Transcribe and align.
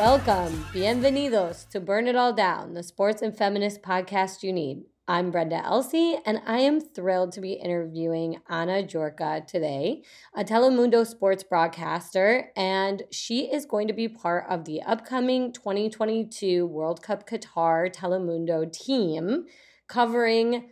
Welcome, 0.00 0.64
bienvenidos 0.72 1.68
to 1.68 1.78
Burn 1.78 2.08
It 2.08 2.16
All 2.16 2.32
Down, 2.32 2.72
the 2.72 2.82
sports 2.82 3.20
and 3.20 3.36
feminist 3.36 3.82
podcast 3.82 4.42
you 4.42 4.50
need. 4.50 4.84
I'm 5.06 5.30
Brenda 5.30 5.62
Elsey, 5.62 6.18
and 6.24 6.40
I 6.46 6.60
am 6.60 6.80
thrilled 6.80 7.32
to 7.32 7.42
be 7.42 7.52
interviewing 7.52 8.38
Ana 8.48 8.82
Jurka 8.82 9.46
today, 9.46 10.02
a 10.34 10.42
Telemundo 10.42 11.06
sports 11.06 11.42
broadcaster, 11.42 12.50
and 12.56 13.02
she 13.12 13.52
is 13.52 13.66
going 13.66 13.88
to 13.88 13.92
be 13.92 14.08
part 14.08 14.46
of 14.48 14.64
the 14.64 14.80
upcoming 14.80 15.52
2022 15.52 16.64
World 16.64 17.02
Cup 17.02 17.28
Qatar 17.28 17.94
Telemundo 17.94 18.72
team 18.72 19.44
covering 19.86 20.70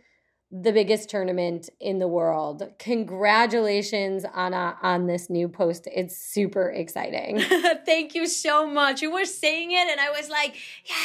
the 0.51 0.71
biggest 0.71 1.09
tournament 1.09 1.69
in 1.79 1.99
the 1.99 2.07
world. 2.07 2.63
Congratulations, 2.79 4.25
Ana, 4.33 4.77
on 4.81 5.05
this 5.05 5.29
new 5.29 5.47
post. 5.47 5.87
It's 5.93 6.17
super 6.17 6.69
exciting. 6.69 7.39
Thank 7.85 8.15
you 8.15 8.25
so 8.27 8.65
much. 8.65 9.01
You 9.01 9.11
were 9.11 9.25
saying 9.25 9.71
it, 9.71 9.87
and 9.87 9.99
I 9.99 10.09
was 10.09 10.29
like, 10.29 10.55
yeah. 10.85 10.95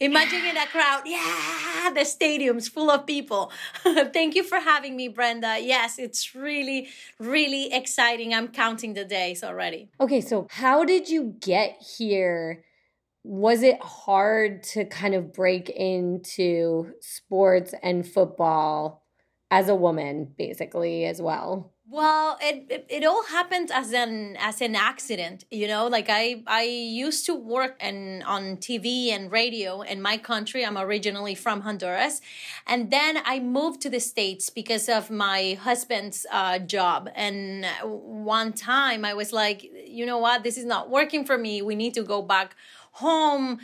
Imagine 0.00 0.44
in 0.44 0.56
a 0.56 0.66
crowd, 0.66 1.02
yeah, 1.06 1.90
the 1.92 2.04
stadium's 2.04 2.68
full 2.68 2.88
of 2.88 3.04
people. 3.04 3.50
Thank 3.82 4.36
you 4.36 4.44
for 4.44 4.60
having 4.60 4.94
me, 4.94 5.08
Brenda. 5.08 5.58
Yes, 5.60 5.98
it's 5.98 6.36
really, 6.36 6.88
really 7.18 7.72
exciting. 7.72 8.32
I'm 8.32 8.46
counting 8.46 8.94
the 8.94 9.04
days 9.04 9.42
already. 9.42 9.88
Okay, 10.00 10.20
so 10.20 10.46
how 10.50 10.84
did 10.84 11.08
you 11.08 11.34
get 11.40 11.82
here? 11.82 12.62
Was 13.24 13.62
it 13.62 13.80
hard 13.82 14.62
to 14.62 14.84
kind 14.84 15.14
of 15.14 15.32
break 15.32 15.68
into 15.70 16.92
sports 17.00 17.74
and 17.82 18.06
football 18.06 19.04
as 19.50 19.68
a 19.68 19.74
woman 19.74 20.32
basically 20.36 21.04
as 21.04 21.20
well? 21.20 21.72
Well 21.90 22.36
it, 22.42 22.66
it, 22.68 22.86
it 22.90 23.04
all 23.04 23.24
happened 23.24 23.70
as 23.72 23.94
an 23.94 24.36
as 24.38 24.60
an 24.60 24.74
accident 24.76 25.44
you 25.50 25.66
know? 25.66 25.86
Like 25.86 26.08
i 26.10 26.42
i 26.46 26.62
used 26.64 27.24
to 27.26 27.34
work 27.34 27.76
and 27.80 28.22
on 28.24 28.58
tv 28.58 29.08
and 29.08 29.32
radio 29.32 29.80
in 29.80 30.02
my 30.02 30.18
country. 30.18 30.66
I'm 30.66 30.76
originally 30.76 31.34
from 31.34 31.62
honduras. 31.62 32.20
And 32.66 32.90
then 32.90 33.18
i 33.24 33.40
moved 33.40 33.80
to 33.82 33.90
the 33.90 34.00
states 34.00 34.50
because 34.50 34.90
of 34.90 35.10
my 35.10 35.58
husband's 35.62 36.26
uh, 36.30 36.58
job. 36.58 37.08
And 37.14 37.64
one 37.84 38.52
time 38.52 39.06
i 39.06 39.14
was 39.14 39.32
like 39.32 39.66
you 39.86 40.04
know 40.04 40.18
what? 40.18 40.44
This 40.44 40.58
is 40.58 40.66
not 40.66 40.90
working 40.90 41.24
for 41.24 41.38
me. 41.38 41.62
We 41.62 41.74
need 41.74 41.94
to 41.94 42.02
go 42.02 42.20
back 42.20 42.54
home 42.98 43.58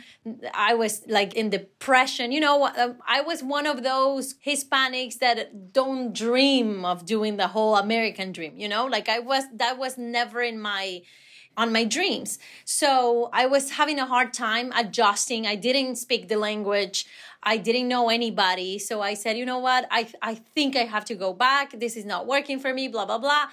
i 0.53 0.73
was 0.73 1.03
like 1.07 1.33
in 1.33 1.49
depression. 1.49 2.31
You 2.31 2.39
know 2.39 2.65
uh, 2.65 2.93
i 3.07 3.21
was 3.21 3.43
one 3.43 3.67
of 3.67 3.83
those 3.83 4.35
hispanics 4.45 5.19
that 5.19 5.73
don't 5.73 6.13
dream 6.13 6.85
of 6.85 7.05
doing 7.05 7.37
the 7.37 7.49
whole 7.49 7.75
american 7.75 8.31
dream 8.31 8.53
you 8.57 8.69
know? 8.69 8.85
Like 8.85 9.09
i 9.09 9.19
was 9.19 9.43
that 9.53 9.77
was 9.77 9.97
never 9.97 10.41
in 10.41 10.59
my 10.59 11.01
on 11.57 11.71
my 11.71 11.83
dreams. 11.85 12.37
So 12.65 13.29
i 13.33 13.45
was 13.45 13.71
having 13.71 13.99
a 13.99 14.05
hard 14.05 14.33
time 14.33 14.71
adjusting. 14.75 15.45
I 15.47 15.55
didn't 15.55 15.95
speak 15.95 16.27
the 16.27 16.37
language. 16.37 17.05
I 17.43 17.57
didn't 17.57 17.87
know 17.87 18.09
anybody. 18.09 18.79
So 18.79 19.01
i 19.01 19.13
said 19.13 19.37
you 19.37 19.45
know 19.45 19.59
what? 19.59 19.87
I 19.91 20.07
i 20.21 20.35
think 20.55 20.75
i 20.75 20.85
have 20.95 21.05
to 21.05 21.15
go 21.15 21.33
back. 21.33 21.79
This 21.79 21.95
is 21.95 22.05
not 22.05 22.27
working 22.27 22.59
for 22.59 22.73
me 22.73 22.87
blah 22.87 23.05
blah 23.05 23.19
blah. 23.19 23.47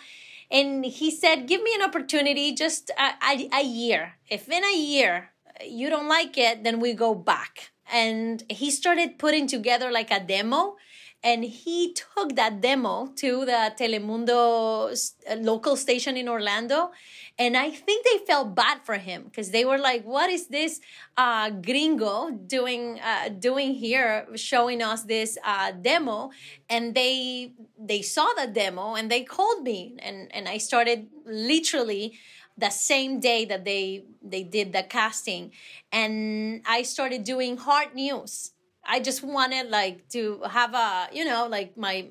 And 0.50 0.84
he 0.84 1.10
said 1.10 1.46
give 1.46 1.62
me 1.62 1.74
an 1.74 1.82
opportunity 1.82 2.54
just 2.54 2.90
a, 2.90 3.08
a, 3.30 3.48
a 3.60 3.64
year. 3.64 4.14
If 4.28 4.48
in 4.48 4.64
a 4.64 4.76
year 4.76 5.31
you 5.66 5.90
don't 5.90 6.08
like 6.08 6.36
it, 6.38 6.64
then 6.64 6.80
we 6.80 6.94
go 6.94 7.14
back. 7.14 7.72
And 7.92 8.42
he 8.48 8.70
started 8.70 9.18
putting 9.18 9.46
together 9.46 9.90
like 9.90 10.10
a 10.10 10.20
demo 10.20 10.76
and 11.24 11.44
he 11.44 11.94
took 11.94 12.34
that 12.34 12.60
demo 12.60 13.12
to 13.16 13.44
the 13.44 13.72
Telemundo 13.78 14.92
local 15.38 15.76
station 15.76 16.16
in 16.16 16.28
Orlando. 16.28 16.90
And 17.38 17.56
I 17.56 17.70
think 17.70 18.04
they 18.04 18.18
felt 18.26 18.54
bad 18.54 18.80
for 18.84 18.96
him 18.96 19.24
because 19.24 19.50
they 19.50 19.64
were 19.64 19.78
like, 19.78 20.04
"What 20.04 20.30
is 20.30 20.48
this 20.48 20.80
uh, 21.16 21.50
gringo 21.50 22.30
doing 22.30 23.00
uh, 23.00 23.28
doing 23.30 23.74
here, 23.74 24.26
showing 24.34 24.82
us 24.82 25.04
this 25.04 25.38
uh, 25.44 25.72
demo?" 25.72 26.30
And 26.68 26.94
they 26.94 27.52
they 27.78 28.02
saw 28.02 28.26
the 28.36 28.48
demo 28.48 28.94
and 28.94 29.10
they 29.10 29.22
called 29.22 29.62
me, 29.62 29.96
and 30.00 30.28
and 30.34 30.48
I 30.48 30.58
started 30.58 31.06
literally 31.24 32.18
the 32.56 32.70
same 32.70 33.20
day 33.20 33.44
that 33.44 33.64
they 33.64 34.04
they 34.22 34.42
did 34.42 34.72
the 34.72 34.82
casting. 34.82 35.52
And 35.90 36.62
i 36.66 36.82
started 36.82 37.24
doing 37.24 37.56
hard 37.56 37.94
news. 37.94 38.52
I 38.84 39.00
just 39.00 39.22
wanted 39.22 39.70
like 39.70 40.08
to 40.10 40.42
have 40.48 40.74
a 40.74 41.08
you 41.12 41.24
know 41.24 41.46
like 41.48 41.76
my 41.76 42.06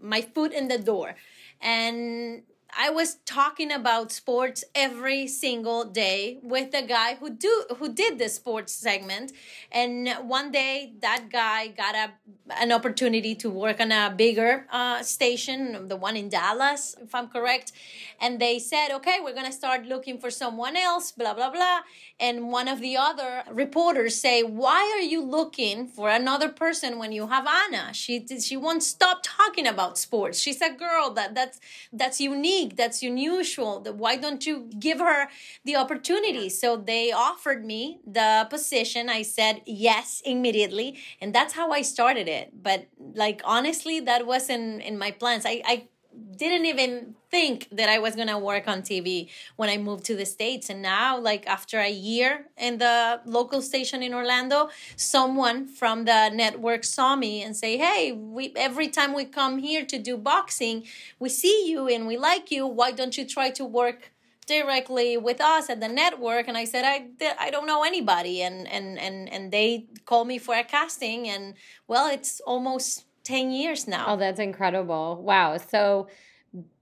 my 0.00 0.22
foot 0.22 0.52
in 0.52 0.68
the 0.68 0.78
door. 0.78 1.14
And 1.60 2.42
I 2.74 2.88
was 2.90 3.16
talking 3.26 3.70
about 3.70 4.12
sports 4.12 4.64
every 4.74 5.26
single 5.26 5.84
day 5.84 6.38
with 6.42 6.70
the 6.72 6.82
guy 6.82 7.16
who 7.16 7.28
do 7.30 7.64
who 7.76 7.92
did 7.92 8.18
the 8.18 8.28
sports 8.30 8.72
segment, 8.72 9.32
and 9.70 10.08
one 10.24 10.50
day 10.50 10.94
that 11.00 11.28
guy 11.30 11.68
got 11.68 11.94
a 11.94 12.12
an 12.60 12.72
opportunity 12.72 13.34
to 13.36 13.50
work 13.50 13.78
on 13.80 13.92
a 13.92 14.12
bigger 14.16 14.66
uh, 14.70 15.02
station, 15.02 15.88
the 15.88 15.96
one 15.96 16.16
in 16.16 16.28
Dallas, 16.28 16.94
if 17.00 17.14
I'm 17.14 17.28
correct, 17.28 17.72
and 18.20 18.40
they 18.40 18.58
said, 18.58 18.90
okay, 18.92 19.18
we're 19.22 19.34
gonna 19.34 19.52
start 19.52 19.84
looking 19.86 20.18
for 20.18 20.30
someone 20.30 20.74
else, 20.76 21.12
blah 21.12 21.34
blah 21.34 21.50
blah, 21.50 21.80
and 22.18 22.50
one 22.50 22.68
of 22.68 22.80
the 22.80 22.96
other 22.96 23.42
reporters 23.50 24.16
say, 24.16 24.42
why 24.42 24.80
are 24.96 25.02
you 25.02 25.22
looking 25.22 25.86
for 25.86 26.08
another 26.08 26.48
person 26.48 26.98
when 26.98 27.12
you 27.12 27.26
have 27.28 27.46
Anna? 27.46 27.92
She 27.92 28.24
she 28.40 28.56
won't 28.56 28.82
stop 28.82 29.20
talking 29.22 29.66
about 29.66 29.98
sports. 29.98 30.38
She's 30.38 30.60
a 30.62 30.70
girl 30.70 31.10
that 31.14 31.34
that's 31.34 31.60
that's 31.92 32.20
unique 32.20 32.61
unique, 32.62 32.76
that's 32.76 33.02
unusual. 33.02 33.82
Why 33.96 34.16
don't 34.16 34.46
you 34.46 34.70
give 34.78 34.98
her 34.98 35.28
the 35.64 35.76
opportunity? 35.76 36.48
So 36.48 36.76
they 36.76 37.12
offered 37.12 37.64
me 37.64 38.00
the 38.06 38.46
position. 38.50 39.08
I 39.08 39.22
said 39.22 39.62
yes 39.66 40.22
immediately. 40.24 40.98
And 41.20 41.34
that's 41.34 41.54
how 41.54 41.70
I 41.70 41.82
started 41.82 42.28
it. 42.28 42.62
But 42.62 42.88
like 42.98 43.42
honestly, 43.44 44.00
that 44.00 44.26
wasn't 44.26 44.82
in 44.82 44.98
my 44.98 45.10
plans. 45.10 45.44
I, 45.46 45.62
I 45.64 45.88
didn't 46.36 46.66
even 46.66 47.14
think 47.30 47.68
that 47.72 47.88
I 47.88 47.98
was 47.98 48.14
gonna 48.14 48.38
work 48.38 48.68
on 48.68 48.82
TV 48.82 49.28
when 49.56 49.68
I 49.68 49.78
moved 49.78 50.04
to 50.06 50.16
the 50.16 50.26
States. 50.26 50.70
And 50.70 50.82
now, 50.82 51.18
like 51.18 51.46
after 51.46 51.78
a 51.80 51.90
year 51.90 52.46
in 52.56 52.78
the 52.78 53.20
local 53.24 53.62
station 53.62 54.02
in 54.02 54.14
Orlando, 54.14 54.68
someone 54.96 55.66
from 55.66 56.04
the 56.04 56.30
network 56.30 56.84
saw 56.84 57.16
me 57.16 57.42
and 57.42 57.56
say, 57.56 57.76
Hey, 57.76 58.12
we 58.12 58.52
every 58.56 58.88
time 58.88 59.14
we 59.14 59.24
come 59.24 59.58
here 59.58 59.84
to 59.86 59.98
do 59.98 60.16
boxing, 60.16 60.84
we 61.18 61.28
see 61.28 61.68
you 61.70 61.88
and 61.88 62.06
we 62.06 62.16
like 62.16 62.50
you. 62.50 62.66
Why 62.66 62.92
don't 62.92 63.16
you 63.16 63.24
try 63.26 63.50
to 63.50 63.64
work 63.64 64.12
directly 64.46 65.16
with 65.16 65.40
us 65.40 65.70
at 65.70 65.80
the 65.80 65.88
network 65.88 66.48
and 66.48 66.56
i 66.56 66.64
said 66.64 66.84
i 66.84 67.06
i 67.38 67.48
don't 67.48 67.66
know 67.66 67.84
anybody 67.84 68.42
and 68.42 68.66
and 68.66 68.98
and 68.98 69.32
and 69.32 69.52
they 69.52 69.86
called 70.04 70.26
me 70.26 70.36
for 70.36 70.54
a 70.56 70.64
casting 70.64 71.28
and 71.28 71.54
well 71.86 72.10
it's 72.10 72.40
almost 72.40 73.04
10 73.24 73.50
years 73.50 73.86
now. 73.88 74.06
Oh, 74.08 74.16
that's 74.16 74.40
incredible. 74.40 75.22
Wow. 75.22 75.56
So 75.58 76.08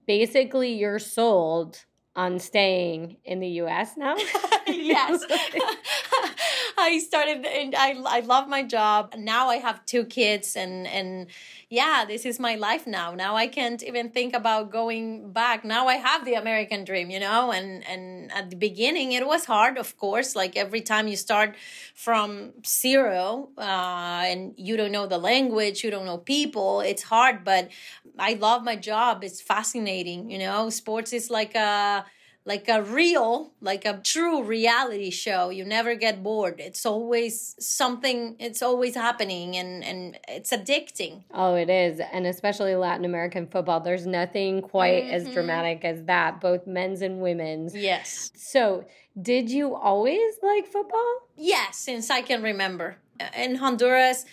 basically, 0.07 0.73
you're 0.73 0.99
sold 0.99 1.85
on 2.15 2.39
staying 2.39 3.17
in 3.23 3.39
the 3.39 3.47
US 3.47 3.97
now? 3.97 4.15
yes. 4.67 5.23
I 6.77 6.99
started 6.99 7.45
and 7.45 7.75
I 7.75 7.95
I 8.05 8.19
love 8.21 8.47
my 8.47 8.63
job. 8.63 9.13
Now 9.17 9.49
I 9.49 9.57
have 9.57 9.85
two 9.85 10.05
kids 10.05 10.55
and 10.55 10.87
and 10.87 11.27
yeah, 11.69 12.05
this 12.07 12.25
is 12.25 12.39
my 12.39 12.55
life 12.55 12.85
now. 12.87 13.13
Now 13.13 13.35
I 13.35 13.47
can't 13.47 13.81
even 13.83 14.09
think 14.09 14.33
about 14.33 14.71
going 14.71 15.31
back. 15.31 15.63
Now 15.63 15.87
I 15.87 15.95
have 15.95 16.25
the 16.25 16.33
American 16.33 16.83
dream, 16.83 17.09
you 17.09 17.19
know, 17.19 17.51
and 17.51 17.85
and 17.87 18.31
at 18.31 18.49
the 18.49 18.55
beginning 18.55 19.11
it 19.13 19.25
was 19.27 19.45
hard, 19.45 19.77
of 19.77 19.97
course, 19.97 20.35
like 20.35 20.57
every 20.57 20.81
time 20.81 21.07
you 21.07 21.15
start 21.15 21.55
from 21.95 22.53
zero 22.65 23.49
uh, 23.57 24.23
and 24.25 24.53
you 24.57 24.77
don't 24.77 24.91
know 24.91 25.07
the 25.07 25.17
language, 25.17 25.83
you 25.83 25.91
don't 25.91 26.05
know 26.05 26.17
people, 26.17 26.81
it's 26.81 27.03
hard, 27.03 27.43
but 27.43 27.69
I 28.17 28.33
love 28.33 28.63
my 28.63 28.75
job. 28.75 29.23
It's 29.23 29.41
fascinating, 29.41 30.29
you 30.29 30.37
know. 30.37 30.69
Sports 30.69 31.13
is 31.13 31.29
like 31.29 31.55
a 31.55 32.05
like 32.43 32.67
a 32.67 32.81
real, 32.81 33.53
like 33.61 33.85
a 33.85 33.99
true 34.03 34.43
reality 34.43 35.11
show. 35.11 35.49
You 35.49 35.63
never 35.63 35.93
get 35.93 36.23
bored. 36.23 36.59
It's 36.59 36.85
always 36.85 37.55
something, 37.59 38.35
it's 38.39 38.63
always 38.63 38.95
happening 38.95 39.55
and, 39.57 39.83
and 39.83 40.17
it's 40.27 40.51
addicting. 40.51 41.23
Oh, 41.33 41.53
it 41.53 41.69
is. 41.69 41.99
And 42.11 42.25
especially 42.25 42.75
Latin 42.75 43.05
American 43.05 43.45
football. 43.45 43.79
There's 43.79 44.07
nothing 44.07 44.61
quite 44.61 45.03
mm-hmm. 45.03 45.13
as 45.27 45.29
dramatic 45.29 45.85
as 45.85 46.03
that, 46.05 46.41
both 46.41 46.65
men's 46.65 47.03
and 47.03 47.21
women's. 47.21 47.75
Yes. 47.75 48.31
So, 48.35 48.85
did 49.21 49.51
you 49.51 49.75
always 49.75 50.35
like 50.41 50.65
football? 50.65 51.27
Yes, 51.35 51.77
since 51.77 52.09
I 52.09 52.21
can 52.21 52.41
remember. 52.41 52.97
In 53.35 53.55
Honduras, 53.55 54.25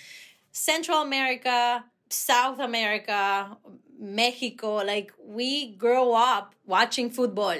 Central 0.52 1.02
America, 1.02 1.84
South 2.10 2.58
America, 2.58 3.56
Mexico, 3.98 4.76
like 4.76 5.12
we 5.22 5.74
grow 5.76 6.14
up 6.14 6.54
watching 6.66 7.10
football. 7.10 7.56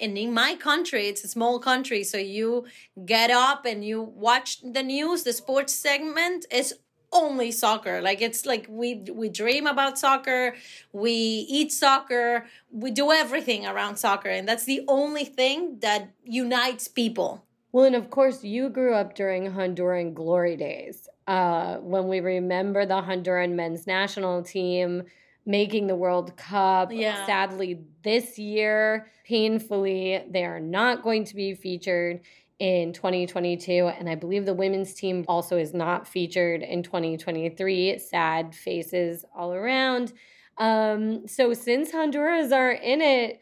And 0.00 0.16
in 0.16 0.32
my 0.32 0.54
country 0.54 1.08
it's 1.08 1.24
a 1.24 1.28
small 1.28 1.58
country 1.58 2.04
so 2.04 2.18
you 2.18 2.66
get 3.04 3.30
up 3.30 3.64
and 3.64 3.84
you 3.84 4.00
watch 4.02 4.60
the 4.60 4.82
news 4.82 5.24
the 5.24 5.32
sports 5.32 5.72
segment 5.72 6.46
is 6.52 6.74
only 7.10 7.50
soccer. 7.50 8.00
Like 8.00 8.20
it's 8.20 8.46
like 8.46 8.66
we 8.68 9.04
we 9.12 9.28
dream 9.28 9.66
about 9.66 9.98
soccer 9.98 10.54
we 10.92 11.12
eat 11.48 11.72
soccer 11.72 12.46
we 12.70 12.90
do 12.92 13.10
everything 13.10 13.66
around 13.66 13.96
soccer 13.96 14.28
and 14.28 14.46
that's 14.46 14.64
the 14.64 14.82
only 14.86 15.24
thing 15.24 15.78
that 15.80 16.10
unites 16.22 16.86
people. 16.86 17.44
Well, 17.70 17.84
and 17.84 17.96
of 17.96 18.08
course, 18.10 18.42
you 18.44 18.70
grew 18.70 18.94
up 18.94 19.14
during 19.14 19.52
Honduran 19.52 20.14
glory 20.14 20.56
days 20.56 21.06
uh, 21.28 21.76
when 21.76 22.08
we 22.08 22.20
remember 22.20 22.86
the 22.86 23.02
Honduran 23.02 23.52
men's 23.52 23.86
national 23.86 24.42
team 24.42 25.02
making 25.44 25.86
the 25.86 25.94
World 25.94 26.36
Cup. 26.36 26.90
Yeah. 26.90 27.24
Sadly, 27.26 27.80
this 28.02 28.38
year, 28.38 29.10
painfully, 29.24 30.24
they 30.30 30.44
are 30.44 30.58
not 30.58 31.02
going 31.02 31.24
to 31.24 31.34
be 31.34 31.54
featured 31.54 32.20
in 32.58 32.92
2022. 32.94 33.88
And 33.88 34.08
I 34.08 34.14
believe 34.14 34.46
the 34.46 34.54
women's 34.54 34.94
team 34.94 35.24
also 35.28 35.58
is 35.58 35.74
not 35.74 36.08
featured 36.08 36.62
in 36.62 36.82
2023. 36.82 37.98
Sad 37.98 38.54
faces 38.54 39.24
all 39.34 39.52
around. 39.52 40.14
Um, 40.56 41.28
so 41.28 41.52
since 41.52 41.92
Honduras 41.92 42.52
are 42.52 42.72
in 42.72 43.00
it, 43.00 43.40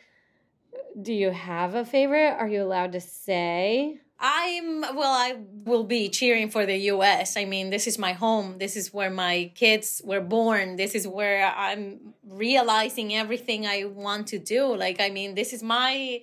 do 1.00 1.12
you 1.12 1.30
have 1.30 1.74
a 1.76 1.84
favorite? 1.84 2.36
Are 2.38 2.48
you 2.48 2.62
allowed 2.62 2.92
to 2.92 3.00
say? 3.00 4.00
I'm 4.18 4.80
well, 4.80 5.12
I 5.12 5.36
will 5.64 5.84
be 5.84 6.08
cheering 6.08 6.50
for 6.50 6.64
the 6.64 6.76
US. 6.92 7.36
I 7.36 7.44
mean, 7.44 7.70
this 7.70 7.86
is 7.86 7.98
my 7.98 8.12
home. 8.12 8.58
This 8.58 8.76
is 8.76 8.92
where 8.92 9.10
my 9.10 9.50
kids 9.54 10.00
were 10.04 10.20
born. 10.20 10.76
This 10.76 10.94
is 10.94 11.06
where 11.06 11.46
I'm 11.46 12.14
realizing 12.26 13.14
everything 13.14 13.66
I 13.66 13.84
want 13.84 14.28
to 14.28 14.38
do. 14.38 14.74
Like, 14.74 15.00
I 15.00 15.10
mean, 15.10 15.34
this 15.34 15.52
is 15.52 15.62
my 15.62 16.20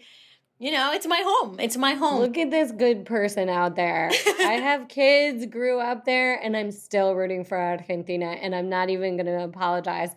you 0.59 0.71
know, 0.71 0.93
it's 0.93 1.05
my 1.05 1.21
home. 1.25 1.59
It's 1.59 1.75
my 1.75 1.93
home. 1.93 2.21
Look 2.21 2.37
at 2.37 2.49
this 2.49 2.71
good 2.71 3.05
person 3.05 3.49
out 3.49 3.75
there. 3.75 4.09
I 4.39 4.59
have 4.63 4.87
kids, 4.87 5.45
grew 5.47 5.81
up 5.81 6.05
there, 6.05 6.35
and 6.35 6.55
I'm 6.55 6.71
still 6.71 7.15
rooting 7.15 7.43
for 7.43 7.57
Argentina, 7.57 8.27
and 8.27 8.55
I'm 8.55 8.69
not 8.69 8.89
even 8.89 9.17
going 9.17 9.25
to 9.25 9.43
apologize. 9.43 10.11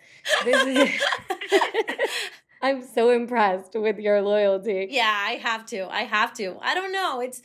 This 0.45 0.65
is. 0.67 1.03
I'm 2.63 2.87
so 2.87 3.11
impressed 3.11 3.75
with 3.75 3.99
your 3.99 4.23
loyalty. 4.23 4.89
Yeah, 4.91 5.13
I 5.13 5.33
have 5.33 5.67
to. 5.67 5.89
I 5.89 6.03
have 6.03 6.33
to. 6.35 6.57
I 6.61 6.75
don't 6.75 6.93
know. 6.93 7.21
It's 7.21 7.43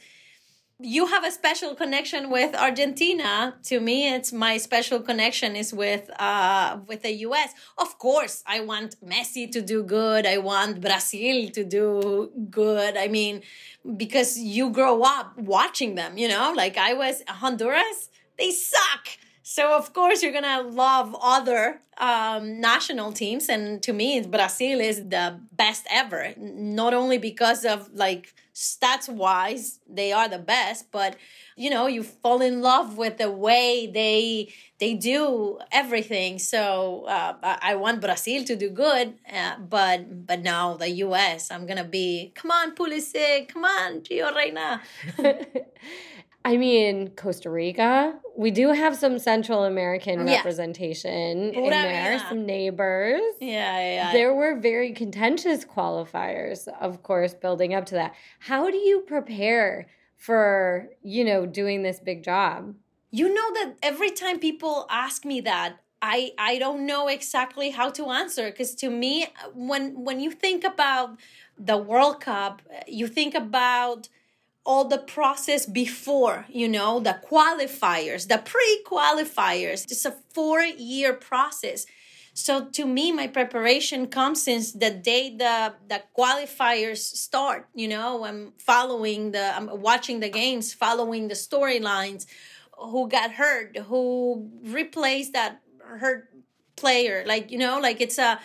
you 0.83 1.07
have 1.07 1.24
a 1.24 1.31
special 1.31 1.75
connection 1.75 2.30
with 2.30 2.56
Argentina. 2.56 3.56
To 3.63 3.80
me, 3.80 4.13
it's 4.13 4.33
my 4.33 4.57
special 4.57 5.00
connection 5.00 5.56
is 5.56 5.74
with 5.74 6.10
uh 6.19 6.80
with 6.88 7.04
the 7.04 7.13
US. 7.28 7.54
Of 7.78 7.98
course, 8.00 8.44
I 8.45 8.62
want 8.62 8.95
Messi 9.06 9.51
to 9.51 9.62
do 9.62 9.83
good. 9.83 10.25
I 10.25 10.38
want 10.38 10.81
Brazil 10.81 11.50
to 11.50 11.63
do 11.63 12.31
good. 12.50 12.98
I 12.98 13.07
mean, 13.07 13.42
because 13.98 14.38
you 14.39 14.69
grow 14.69 15.01
up 15.04 15.38
watching 15.38 15.95
them, 15.95 16.18
you 16.18 16.28
know? 16.28 16.54
Like 16.56 16.78
I 16.78 16.94
was 16.94 17.24
Honduras, 17.27 18.10
they 18.38 18.51
suck. 18.51 19.07
So 19.43 19.75
of 19.75 19.93
course 19.93 20.21
you're 20.21 20.33
gonna 20.33 20.61
love 20.61 21.15
other 21.21 21.81
um, 21.97 22.59
national 22.59 23.11
teams, 23.11 23.49
and 23.49 23.81
to 23.83 23.93
me, 23.93 24.21
Brazil 24.21 24.79
is 24.79 25.07
the 25.09 25.39
best 25.51 25.85
ever. 25.91 26.33
Not 26.38 26.93
only 26.93 27.17
because 27.17 27.65
of 27.65 27.89
like 27.93 28.33
stats 28.53 29.07
wise, 29.09 29.79
they 29.88 30.11
are 30.11 30.27
the 30.27 30.39
best, 30.39 30.91
but 30.91 31.15
you 31.55 31.69
know 31.69 31.88
you 31.88 32.03
fall 32.03 32.41
in 32.41 32.61
love 32.61 32.97
with 32.97 33.17
the 33.17 33.31
way 33.31 33.89
they 33.91 34.53
they 34.79 34.93
do 34.93 35.59
everything. 35.71 36.39
So 36.39 37.05
uh, 37.07 37.33
I 37.43 37.75
want 37.75 38.01
Brazil 38.01 38.43
to 38.45 38.55
do 38.55 38.69
good, 38.69 39.15
uh, 39.31 39.57
but 39.57 40.25
but 40.27 40.41
now 40.41 40.75
the 40.75 40.89
U.S. 41.05 41.51
I'm 41.51 41.65
gonna 41.65 41.83
be 41.83 42.31
come 42.35 42.51
on 42.51 42.75
Pulisic, 42.75 43.49
come 43.49 43.65
on 43.65 44.01
Gio 44.01 44.33
Reyna. 44.35 44.81
I 46.43 46.57
mean, 46.57 47.09
Costa 47.15 47.49
Rica. 47.49 48.19
We 48.35 48.49
do 48.51 48.69
have 48.69 48.95
some 48.95 49.19
Central 49.19 49.63
American 49.65 50.27
Yeah. 50.27 50.38
representation 50.38 51.51
Pura 51.51 51.65
in 51.65 51.69
there, 51.71 52.17
vida. 52.17 52.25
some 52.29 52.45
neighbors. 52.45 53.21
Yeah, 53.39 53.79
yeah. 53.79 54.11
There 54.13 54.33
were 54.33 54.55
very 54.55 54.91
contentious 54.93 55.63
qualifiers, 55.65 56.67
of 56.79 57.03
course, 57.03 57.33
building 57.33 57.73
up 57.73 57.85
to 57.88 57.95
that. 57.95 58.15
How 58.39 58.69
do 58.71 58.77
you 58.77 59.01
prepare 59.01 59.88
for, 60.17 60.89
you 61.03 61.23
know, 61.23 61.45
doing 61.45 61.83
this 61.83 61.99
big 61.99 62.23
job? 62.23 62.75
you 63.13 63.27
know 63.27 63.53
that 63.55 63.75
every 63.83 64.09
time 64.09 64.39
people 64.39 64.85
ask 64.89 65.25
me 65.25 65.41
that 65.41 65.75
i 66.01 66.31
i 66.38 66.57
don't 66.57 66.85
know 66.85 67.09
exactly 67.09 67.69
how 67.71 67.89
to 67.89 68.09
answer 68.09 68.45
because 68.49 68.73
to 68.73 68.89
me 68.89 69.27
when 69.53 70.05
when 70.05 70.21
you 70.21 70.31
think 70.31 70.63
about 70.63 71.09
the 71.57 71.75
world 71.75 72.21
cup 72.21 72.61
you 72.88 73.07
think 73.07 73.35
about 73.35 74.07
all 74.66 74.86
the 74.86 74.98
process 74.98 75.66
before 75.66 76.46
you 76.50 76.68
know 76.68 77.00
the 77.00 77.19
qualifiers 77.30 78.28
the 78.28 78.38
pre-qualifiers. 78.38 79.86
It's 79.92 80.06
a 80.06 80.16
four 80.34 80.62
year 80.62 81.13
process. 81.13 81.86
So 82.34 82.69
to 82.69 82.86
me 82.86 83.12
my 83.12 83.28
preparation 83.28 84.08
comes 84.08 84.44
since 84.44 84.72
the 84.72 84.92
day 84.92 85.36
the 85.36 85.74
the 85.88 86.04
qualifiers 86.18 87.00
start 87.00 87.68
you 87.75 87.88
know 87.88 88.24
i'm 88.24 88.54
following 88.58 89.31
the 89.31 89.54
i'm 89.56 89.69
watching 89.81 90.22
the 90.22 90.30
games 90.30 90.74
following 90.74 91.28
the 91.28 91.34
storylines 91.34 92.25
who 92.78 93.10
got 93.10 93.31
hurt 93.31 93.78
who 93.90 94.50
replaced 94.63 95.34
that 95.34 95.62
hurt 96.00 96.30
player. 96.81 97.24
Like 97.25 97.52
you 97.52 97.58
know 97.58 97.80
like 97.80 98.02
it's 98.02 98.18
a 98.18 98.40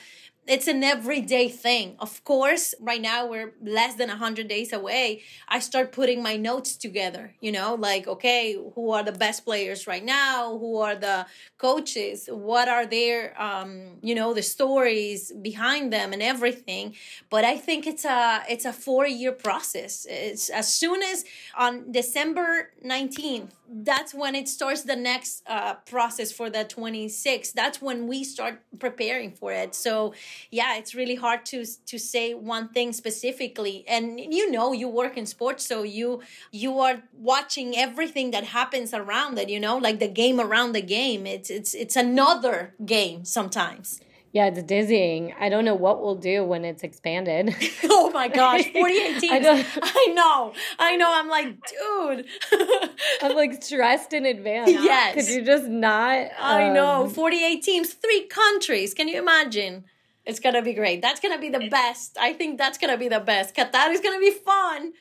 it's 0.46 0.68
an 0.68 0.84
everyday 0.84 1.48
thing. 1.48 1.96
Of 1.98 2.22
course 2.24 2.74
right 2.80 3.00
now 3.00 3.26
we're 3.26 3.52
less 3.62 3.94
than 3.94 4.08
100 4.08 4.48
days 4.48 4.72
away. 4.72 5.22
I 5.48 5.58
start 5.58 5.92
putting 5.92 6.22
my 6.22 6.36
notes 6.36 6.76
together 6.76 7.34
you 7.40 7.52
know 7.52 7.74
like 7.74 8.06
okay 8.06 8.56
who 8.74 8.90
are 8.90 9.02
the 9.02 9.12
best 9.12 9.44
players 9.44 9.86
right 9.86 10.04
now? 10.04 10.56
Who 10.58 10.78
are 10.78 10.94
the 10.94 11.26
coaches? 11.58 12.28
What 12.30 12.68
are 12.68 12.86
their 12.86 13.40
um 13.40 13.96
you 14.02 14.14
know 14.14 14.34
the 14.34 14.42
stories 14.42 15.32
behind 15.42 15.92
them 15.92 16.12
and 16.12 16.22
everything? 16.22 16.94
But 17.30 17.44
i 17.44 17.56
think 17.56 17.86
it's 17.86 18.04
a 18.04 18.42
it's 18.48 18.64
a 18.64 18.72
four 18.72 19.06
year 19.06 19.32
process. 19.32 20.06
It's 20.08 20.48
as 20.50 20.72
soon 20.72 21.02
as 21.02 21.24
on 21.56 21.90
december 21.92 22.70
19th 22.84 23.50
that's 23.68 24.14
when 24.14 24.34
it 24.36 24.48
starts 24.48 24.82
the 24.82 24.94
next 24.94 25.42
uh, 25.48 25.74
process 25.90 26.30
for 26.30 26.48
the 26.50 26.64
26 26.64 27.52
that's 27.52 27.82
when 27.82 28.06
we 28.06 28.22
start 28.24 28.60
preparing 28.78 29.32
for 29.32 29.52
it. 29.52 29.74
So 29.74 30.14
yeah 30.50 30.76
it's 30.76 30.94
really 30.94 31.14
hard 31.16 31.44
to 31.46 31.64
to 31.86 31.98
say 31.98 32.34
one 32.34 32.68
thing 32.68 32.92
specifically 32.92 33.84
and 33.88 34.18
you 34.20 34.50
know 34.50 34.72
you 34.72 34.88
work 34.88 35.16
in 35.16 35.26
sports 35.26 35.66
so 35.66 35.82
you 35.82 36.20
you 36.52 36.78
are 36.78 37.02
watching 37.32 37.76
everything 37.76 38.30
that 38.30 38.44
happens 38.44 38.92
around 38.94 39.38
it 39.38 39.48
you 39.48 39.60
know 39.60 39.76
like 39.76 39.98
the 39.98 40.08
game 40.08 40.38
around 40.40 40.72
the 40.72 40.82
game 40.82 41.26
it's 41.26 41.50
it's 41.50 41.74
it's 41.74 41.96
another 41.96 42.74
game 42.84 43.24
sometimes 43.24 44.00
Yeah, 44.36 44.50
it's 44.52 44.62
dizzying. 44.74 45.32
I 45.44 45.48
don't 45.52 45.64
know 45.64 45.78
what 45.86 45.96
we'll 46.02 46.20
do 46.32 46.36
when 46.44 46.62
it's 46.70 46.82
expanded. 46.82 47.44
oh 47.96 48.10
my 48.10 48.28
gosh 48.28 48.64
48 48.72 49.16
I 49.16 49.18
teams 49.22 49.44
don't- 49.46 49.66
I, 49.82 50.04
know 50.20 50.52
i 50.78 50.90
know 51.00 51.10
i'm 51.18 51.28
like 51.38 51.48
dude 51.72 52.26
I'm 53.22 53.34
like 53.42 53.62
stressed 53.62 54.12
in 54.12 54.26
advance. 54.26 54.70
Yes. 54.70 55.14
Could 55.14 55.28
you 55.34 55.40
just 55.52 55.66
not? 55.68 56.18
I 56.38 56.68
know. 56.76 57.04
um, 57.04 57.10
48 57.10 57.62
teams, 57.62 57.94
three 57.94 58.22
countries. 58.42 58.90
Can 58.94 59.06
you 59.08 59.18
imagine? 59.26 59.84
It's 60.26 60.40
to 60.40 60.62
be 60.62 60.74
great. 60.74 61.00
That's 61.02 61.20
to 61.20 61.38
be 61.38 61.48
the 61.48 61.68
best. 61.68 62.16
I 62.20 62.32
think 62.32 62.58
that's 62.58 62.78
to 62.78 62.98
be 62.98 63.08
the 63.08 63.20
best. 63.20 63.54
Qatar 63.54 63.90
is 63.92 64.00
to 64.00 64.18
be 64.18 64.32
fun. 64.32 64.92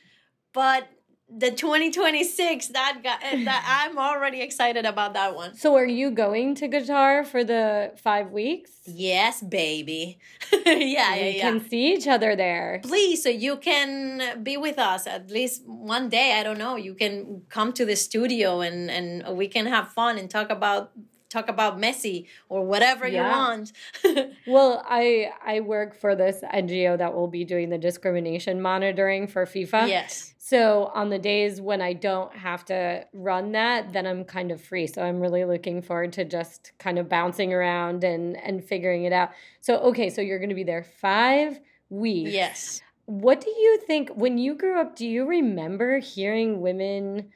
But 0.53 0.87
the 1.27 1.49
2026, 1.49 2.67
that, 2.67 2.99
guy, 3.03 3.17
eh, 3.23 3.43
that 3.43 3.85
I'm 3.89 3.97
already 3.97 4.41
excited 4.41 4.85
about 4.85 5.15
that 5.15 5.35
one. 5.35 5.55
So, 5.55 5.75
are 5.75 5.85
you 5.85 6.11
going 6.11 6.53
to 6.55 6.69
Qatar 6.69 7.25
for 7.25 7.43
the 7.43 7.93
five 7.97 8.31
weeks? 8.31 8.71
Yes, 8.85 9.41
baby. 9.41 10.19
yeah, 10.53 10.73
yeah, 10.75 11.15
we 11.15 11.37
yeah. 11.37 11.41
can 11.41 11.67
see 11.67 11.93
each 11.93 12.07
other 12.07 12.35
there. 12.35 12.79
Please, 12.83 13.23
so 13.23 13.29
you 13.29 13.57
can 13.57 14.43
be 14.43 14.55
with 14.55 14.77
us 14.77 15.07
at 15.07 15.31
least 15.31 15.63
one 15.65 16.09
day. 16.09 16.39
I 16.39 16.43
don't 16.43 16.59
know. 16.59 16.75
You 16.75 16.93
can 16.93 17.41
come 17.49 17.73
to 17.73 17.85
the 17.85 17.95
studio 17.95 18.61
and 18.61 18.91
and 18.91 19.35
we 19.35 19.47
can 19.47 19.65
have 19.65 19.89
fun 19.89 20.19
and 20.19 20.29
talk 20.29 20.51
about 20.51 20.91
talk 21.35 21.49
about 21.49 21.77
Messi 21.79 22.27
or 22.49 22.65
whatever 22.65 23.07
you 23.07 23.21
want. 23.21 23.71
Well, 24.47 24.83
I 24.85 25.31
I 25.45 25.59
work 25.61 25.95
for 25.99 26.15
this 26.15 26.37
NGO 26.53 26.97
that 26.97 27.13
will 27.13 27.27
be 27.27 27.43
doing 27.43 27.69
the 27.69 27.77
discrimination 27.77 28.61
monitoring 28.61 29.27
for 29.27 29.45
FIFA. 29.45 29.87
yes. 29.87 30.33
So 30.37 30.91
on 30.93 31.09
the 31.09 31.17
days 31.17 31.59
when 31.59 31.81
I 31.81 31.93
don't 31.93 32.31
have 32.35 32.65
to 32.65 33.05
run 33.13 33.53
that, 33.53 33.93
then 33.93 34.05
I'm 34.05 34.23
kind 34.25 34.51
of 34.51 34.61
free. 34.61 34.85
So 34.85 35.01
I'm 35.01 35.19
really 35.19 35.43
looking 35.43 35.81
forward 35.81 36.13
to 36.13 36.23
just 36.23 36.71
kind 36.77 36.99
of 36.99 37.09
bouncing 37.09 37.51
around 37.53 38.03
and 38.03 38.37
and 38.37 38.63
figuring 38.63 39.05
it 39.05 39.13
out. 39.13 39.31
So 39.61 39.77
okay, 39.89 40.09
so 40.09 40.21
you're 40.21 40.39
going 40.39 40.49
to 40.49 40.61
be 40.63 40.63
there 40.63 40.83
5 40.83 41.59
weeks. 41.89 42.31
Yes. 42.31 42.81
What 43.05 43.41
do 43.41 43.49
you 43.49 43.79
think 43.87 44.09
when 44.09 44.37
you 44.37 44.55
grew 44.55 44.79
up, 44.79 44.95
do 44.95 45.07
you 45.07 45.25
remember 45.25 45.99
hearing 45.99 46.61
women 46.61 47.31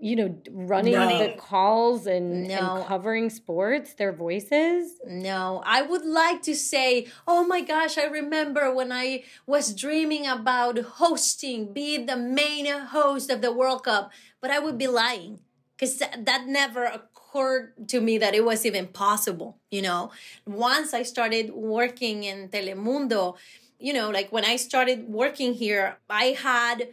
you 0.00 0.16
know, 0.16 0.36
running 0.50 0.92
No. 0.92 1.18
the 1.18 1.34
calls 1.38 2.06
and, 2.06 2.46
No. 2.48 2.76
and 2.76 2.86
covering 2.86 3.30
sports, 3.30 3.94
their 3.94 4.12
voices? 4.12 4.98
No, 5.06 5.62
I 5.64 5.82
would 5.82 6.04
like 6.04 6.42
to 6.42 6.54
say, 6.54 7.06
oh 7.26 7.44
my 7.46 7.60
gosh, 7.60 7.96
I 7.98 8.04
remember 8.04 8.72
when 8.72 8.92
I 8.92 9.24
was 9.46 9.74
dreaming 9.74 10.26
about 10.26 10.78
hosting, 10.78 11.72
be 11.72 11.96
the 12.04 12.16
main 12.16 12.66
host 12.66 13.30
of 13.30 13.40
the 13.40 13.52
World 13.52 13.84
Cup, 13.84 14.10
but 14.40 14.50
I 14.50 14.58
would 14.58 14.78
be 14.78 14.86
lying 14.86 15.40
because 15.76 15.98
that 15.98 16.44
never 16.46 16.84
occurred 16.84 17.88
to 17.88 18.00
me 18.00 18.18
that 18.18 18.34
it 18.34 18.44
was 18.44 18.64
even 18.64 18.86
possible, 18.88 19.58
you 19.70 19.82
know. 19.82 20.10
Once 20.46 20.94
I 20.94 21.02
started 21.02 21.52
working 21.52 22.24
in 22.24 22.48
Telemundo, 22.48 23.36
you 23.78 23.92
know, 23.92 24.08
like 24.10 24.32
when 24.32 24.44
I 24.44 24.56
started 24.56 25.08
working 25.08 25.52
here, 25.54 25.98
I 26.08 26.36
had 26.40 26.88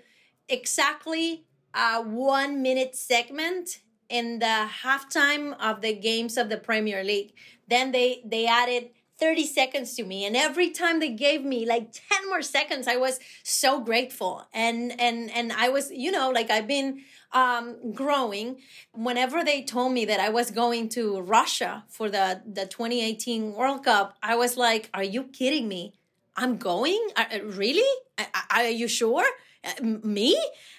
exactly 0.50 1.46
a 1.74 2.02
one 2.02 2.62
minute 2.62 2.96
segment 2.96 3.80
in 4.10 4.40
the 4.40 4.70
halftime 4.84 5.56
of 5.60 5.82
the 5.82 5.94
games 5.94 6.38
of 6.38 6.50
the 6.50 6.58
Premier 6.58 7.04
League. 7.04 7.34
Then 7.68 7.92
they 7.92 8.22
they 8.26 8.46
added 8.46 8.90
30 9.20 9.46
seconds 9.46 9.96
to 9.96 10.04
me 10.04 10.26
and 10.26 10.36
every 10.36 10.70
time 10.72 11.00
they 11.00 11.10
gave 11.10 11.46
me 11.46 11.66
like 11.66 11.94
10 12.10 12.28
more 12.30 12.42
seconds 12.42 12.88
I 12.88 12.98
was 12.98 13.20
so 13.44 13.80
grateful. 13.80 14.48
And 14.54 15.00
and 15.00 15.32
and 15.32 15.52
I 15.52 15.70
was 15.70 15.92
you 15.92 16.12
know 16.12 16.30
like 16.30 16.52
I've 16.52 16.68
been 16.68 17.02
um, 17.32 17.94
growing. 17.94 18.58
Whenever 18.94 19.44
they 19.44 19.64
told 19.64 19.94
me 19.94 20.06
that 20.06 20.20
I 20.20 20.30
was 20.30 20.52
going 20.52 20.90
to 20.90 21.22
Russia 21.22 21.86
for 21.90 22.10
the 22.10 22.42
the 22.46 22.66
2018 22.66 23.54
World 23.54 23.84
Cup 23.86 24.16
I 24.22 24.36
was 24.36 24.58
like 24.58 24.90
are 24.94 25.04
you 25.04 25.24
kidding 25.24 25.68
me? 25.68 25.94
I'm 26.36 26.58
going? 26.58 27.00
Are, 27.16 27.28
really? 27.44 27.90
Are, 28.18 28.28
are 28.52 28.70
you 28.70 28.88
sure 28.88 29.26
me? 29.82 30.38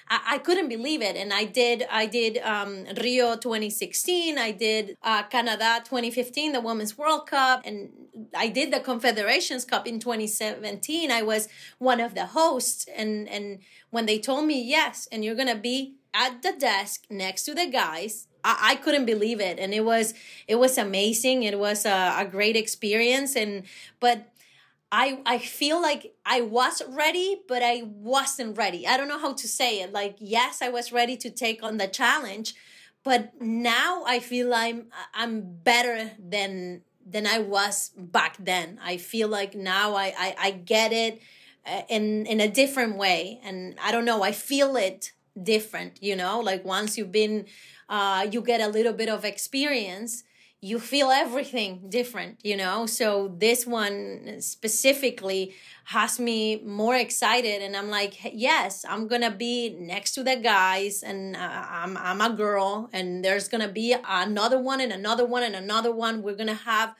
I, 0.08 0.38
couldn't 0.38 0.68
believe 0.68 1.02
it. 1.02 1.16
And 1.16 1.32
i 1.32 1.44
did 1.44 1.86
i 1.90 2.06
did 2.06 2.38
um, 2.38 2.84
rio 3.02 3.36
2016 3.36 4.38
i 4.38 4.50
did 4.50 4.96
uh, 5.02 5.22
canada 5.24 5.80
2015 5.84 6.52
the 6.52 6.60
women's 6.60 6.96
world 6.98 7.26
cup. 7.26 7.62
And 7.64 7.90
i 8.36 8.48
did 8.48 8.72
the 8.72 8.80
confederations 8.80 9.64
cup 9.64 9.86
in 9.86 9.98
2017 9.98 11.10
i 11.10 11.22
was 11.22 11.48
one 11.78 12.00
of 12.00 12.14
the 12.14 12.26
hosts. 12.26 12.86
And 12.96 13.28
and 13.28 13.60
when 13.90 14.06
they 14.06 14.18
told 14.18 14.46
me 14.46 14.62
yes 14.62 15.08
and 15.10 15.24
you're 15.24 15.34
gonna 15.34 15.56
be 15.56 15.94
at 16.12 16.42
the 16.42 16.52
desk 16.52 17.04
next 17.10 17.44
to 17.44 17.54
the 17.54 17.66
guys 17.66 18.28
I, 18.44 18.72
I 18.72 18.74
couldn't 18.76 19.06
believe 19.06 19.40
it. 19.40 19.58
And 19.58 19.72
it 19.72 19.84
was 19.84 20.14
it 20.46 20.56
was 20.56 20.76
amazing. 20.78 21.42
It 21.42 21.58
was 21.58 21.86
a, 21.86 22.14
a 22.18 22.28
great 22.30 22.56
experience. 22.56 23.34
And 23.34 23.64
but 24.00 24.28
I 24.94 25.18
I 25.26 25.38
feel 25.38 25.82
like 25.82 26.14
I 26.24 26.40
was 26.40 26.80
ready, 26.88 27.40
but 27.48 27.62
I 27.64 27.82
wasn't 27.84 28.56
ready. 28.56 28.86
I 28.86 28.96
don't 28.96 29.08
know 29.08 29.18
how 29.18 29.32
to 29.32 29.48
say 29.48 29.80
it. 29.82 29.92
Like 29.92 30.14
yes, 30.20 30.62
I 30.62 30.68
was 30.68 30.92
ready 30.92 31.16
to 31.16 31.30
take 31.30 31.64
on 31.64 31.78
the 31.78 31.88
challenge, 31.88 32.54
but 33.02 33.32
now 33.40 34.04
I 34.06 34.20
feel 34.20 34.54
I'm 34.54 34.86
I'm 35.12 35.40
better 35.64 36.12
than 36.18 36.82
than 37.04 37.26
I 37.26 37.38
was 37.40 37.90
back 37.98 38.36
then. 38.38 38.78
I 38.82 38.96
feel 38.98 39.28
like 39.28 39.56
now 39.56 39.96
I 39.96 40.14
I, 40.26 40.34
I 40.46 40.50
get 40.52 40.92
it 40.92 41.20
uh, 41.66 41.82
in 41.88 42.24
in 42.26 42.38
a 42.40 42.48
different 42.48 42.96
way, 42.96 43.40
and 43.42 43.74
I 43.82 43.90
don't 43.90 44.04
know. 44.04 44.22
I 44.22 44.30
feel 44.30 44.76
it 44.76 45.10
different. 45.42 46.00
You 46.02 46.14
know, 46.14 46.38
like 46.38 46.64
once 46.64 46.96
you've 46.96 47.10
been, 47.10 47.46
uh, 47.88 48.28
you 48.30 48.40
get 48.42 48.60
a 48.60 48.68
little 48.68 48.92
bit 48.92 49.08
of 49.08 49.24
experience 49.24 50.22
you 50.64 50.78
feel 50.78 51.10
everything 51.10 51.90
different, 51.90 52.38
you 52.42 52.56
know? 52.56 52.86
So 52.86 53.34
this 53.36 53.66
one 53.66 54.36
specifically 54.40 55.54
has 55.84 56.18
me 56.18 56.62
more 56.64 56.96
excited 56.96 57.60
and 57.60 57.76
I'm 57.76 57.90
like, 57.90 58.14
yes, 58.32 58.82
I'm 58.88 59.06
going 59.06 59.20
to 59.20 59.30
be 59.30 59.76
next 59.78 60.12
to 60.12 60.22
the 60.22 60.36
guys 60.36 61.02
and 61.02 61.36
uh, 61.36 61.66
I'm 61.68 61.98
I'm 61.98 62.22
a 62.22 62.30
girl 62.30 62.88
and 62.94 63.22
there's 63.22 63.46
going 63.46 63.60
to 63.60 63.68
be 63.68 63.94
another 64.08 64.58
one 64.58 64.80
and 64.80 64.90
another 64.90 65.26
one 65.26 65.42
and 65.42 65.54
another 65.54 65.92
one. 65.92 66.22
We're 66.22 66.40
going 66.42 66.54
to 66.58 66.64
have 66.72 66.94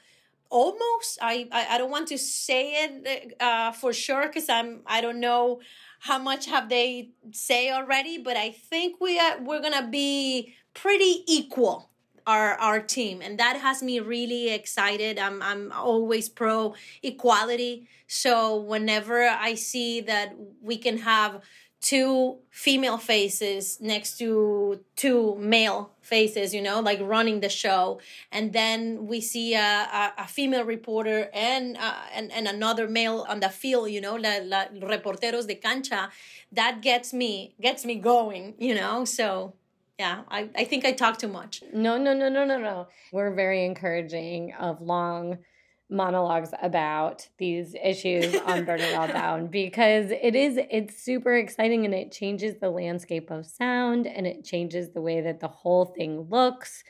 almost 0.51 1.19
I, 1.23 1.49
I, 1.51 1.79
don't 1.79 1.91
want 1.91 2.09
to 2.09 2.19
say 2.19 2.85
it 2.85 3.35
uh, 3.41 3.73
for 3.73 3.95
sure 3.95 4.29
cuz 4.29 4.49
I'm 4.51 4.83
I 4.87 5.01
don't 5.01 5.21
know 5.21 5.61
how 6.01 6.19
much 6.19 6.47
have 6.47 6.69
they 6.69 7.13
say 7.33 7.71
already, 7.71 8.19
but 8.19 8.37
I 8.37 8.51
think 8.51 9.01
we 9.01 9.19
are, 9.19 9.41
we're 9.41 9.63
to 9.63 9.89
be 9.91 10.55
pretty 10.75 11.25
equal 11.27 11.89
our 12.27 12.55
our 12.55 12.81
team. 12.81 13.21
And 13.23 13.39
that 13.39 13.57
has 13.57 13.83
me 13.83 14.01
really 14.01 14.51
excited. 14.53 15.19
I'm 15.19 15.43
i'm 15.43 15.73
always 15.73 16.29
pro 16.29 16.75
equality. 17.03 17.89
So 18.07 18.57
whenever 18.57 19.23
i 19.23 19.55
see 19.55 20.01
that 20.03 20.35
we 20.63 20.77
can 20.77 20.99
have 20.99 21.43
two 21.85 22.39
female 22.49 22.97
faces 22.97 23.79
next 23.79 24.17
to 24.17 24.81
two 24.97 25.37
male 25.39 25.91
faces 26.01 26.55
you 26.55 26.63
know 26.63 26.81
like 26.81 26.99
running 27.03 27.41
the 27.41 27.49
show 27.51 28.01
and 28.33 28.55
then 28.55 29.07
we 29.07 29.21
see 29.21 29.53
a, 29.55 29.59
a, 29.61 30.13
a 30.17 30.27
female 30.27 30.65
reporter 30.65 31.29
and, 31.35 31.77
uh, 31.77 31.93
and 32.15 32.33
and 32.33 32.49
another 32.49 32.89
male 32.89 33.27
on 33.29 33.41
the 33.41 33.51
field 33.51 33.91
you 33.91 34.01
know 34.01 34.15
la, 34.15 34.39
la 34.43 34.65
reporteros 34.81 35.47
de 35.47 35.57
cancha 35.57 36.09
that 36.51 36.81
gets 36.81 37.13
me 37.13 37.55
gets 37.61 37.85
me 37.85 37.97
going 37.97 38.55
you 38.59 38.75
know 38.75 39.05
so 39.05 39.53
yeah, 39.99 40.23
I, 40.29 40.51
I 40.57 40.65
think 40.65 40.85
I 40.85 40.93
talk 40.93 41.19
too 41.19 41.29
much. 41.29 41.63
No, 41.73 41.97
no, 41.97 42.15
no, 42.15 42.29
no, 42.29 42.45
no, 42.45 42.59
no. 42.59 42.89
We're 43.13 43.35
very 43.35 43.65
encouraging 43.65 44.53
of 44.59 44.81
long 44.81 45.39
monologues 45.91 46.51
about 46.63 47.29
these 47.39 47.77
issues 47.83 48.35
on 48.35 48.65
Burn 48.67 48.81
It 48.81 48.95
All 48.95 49.07
Down 49.07 49.47
because 49.47 50.11
it 50.11 50.35
is 50.35 50.59
it's 50.71 51.01
super 51.01 51.37
exciting 51.37 51.85
and 51.85 51.95
it 51.95 52.11
changes 52.11 52.57
the 52.61 52.71
landscape 52.71 53.31
of 53.31 53.47
sound 53.47 54.07
and 54.07 54.27
it 54.27 54.45
changes 54.45 54.91
the 54.91 55.01
way 55.01 55.21
that 55.21 55.41
the 55.41 55.49
whole 55.49 55.85
thing 55.85 56.27
looks. 56.29 56.83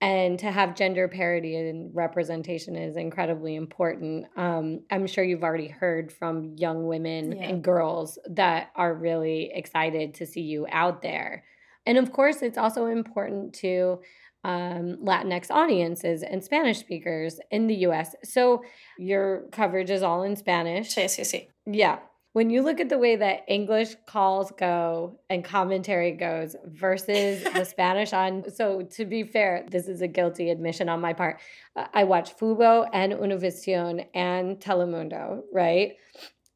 And 0.00 0.38
to 0.38 0.50
have 0.52 0.76
gender 0.76 1.08
parity 1.08 1.56
and 1.56 1.90
representation 1.92 2.76
is 2.76 2.96
incredibly 2.96 3.56
important. 3.56 4.26
Um, 4.36 4.82
I'm 4.92 5.08
sure 5.08 5.24
you've 5.24 5.42
already 5.42 5.66
heard 5.66 6.12
from 6.12 6.54
young 6.56 6.86
women 6.86 7.32
yeah. 7.32 7.48
and 7.48 7.64
girls 7.64 8.16
that 8.30 8.70
are 8.76 8.94
really 8.94 9.50
excited 9.52 10.14
to 10.14 10.26
see 10.26 10.42
you 10.42 10.68
out 10.70 11.02
there. 11.02 11.42
And 11.88 11.96
of 11.96 12.12
course, 12.12 12.42
it's 12.42 12.58
also 12.58 12.84
important 12.86 13.54
to 13.54 14.00
um, 14.44 14.98
Latinx 15.02 15.50
audiences 15.50 16.22
and 16.22 16.44
Spanish 16.44 16.78
speakers 16.78 17.40
in 17.50 17.66
the 17.66 17.76
US. 17.86 18.14
So 18.24 18.62
your 18.98 19.48
coverage 19.52 19.90
is 19.90 20.02
all 20.02 20.22
in 20.22 20.36
Spanish. 20.36 20.94
Sí, 20.94 21.06
sí, 21.06 21.22
sí. 21.22 21.48
Yeah. 21.66 21.98
When 22.34 22.50
you 22.50 22.62
look 22.62 22.78
at 22.78 22.90
the 22.90 22.98
way 22.98 23.16
that 23.16 23.44
English 23.48 23.96
calls 24.06 24.52
go 24.58 25.18
and 25.30 25.42
commentary 25.42 26.12
goes 26.12 26.54
versus 26.66 27.42
the 27.42 27.64
Spanish 27.74 28.12
on, 28.12 28.44
so 28.54 28.82
to 28.82 29.06
be 29.06 29.22
fair, 29.24 29.64
this 29.70 29.88
is 29.88 30.02
a 30.02 30.08
guilty 30.08 30.50
admission 30.50 30.90
on 30.90 31.00
my 31.00 31.14
part. 31.14 31.40
I 31.74 32.04
watch 32.04 32.36
Fubo 32.36 32.86
and 32.92 33.14
Univision 33.14 34.06
and 34.14 34.60
Telemundo, 34.60 35.40
right? 35.54 35.96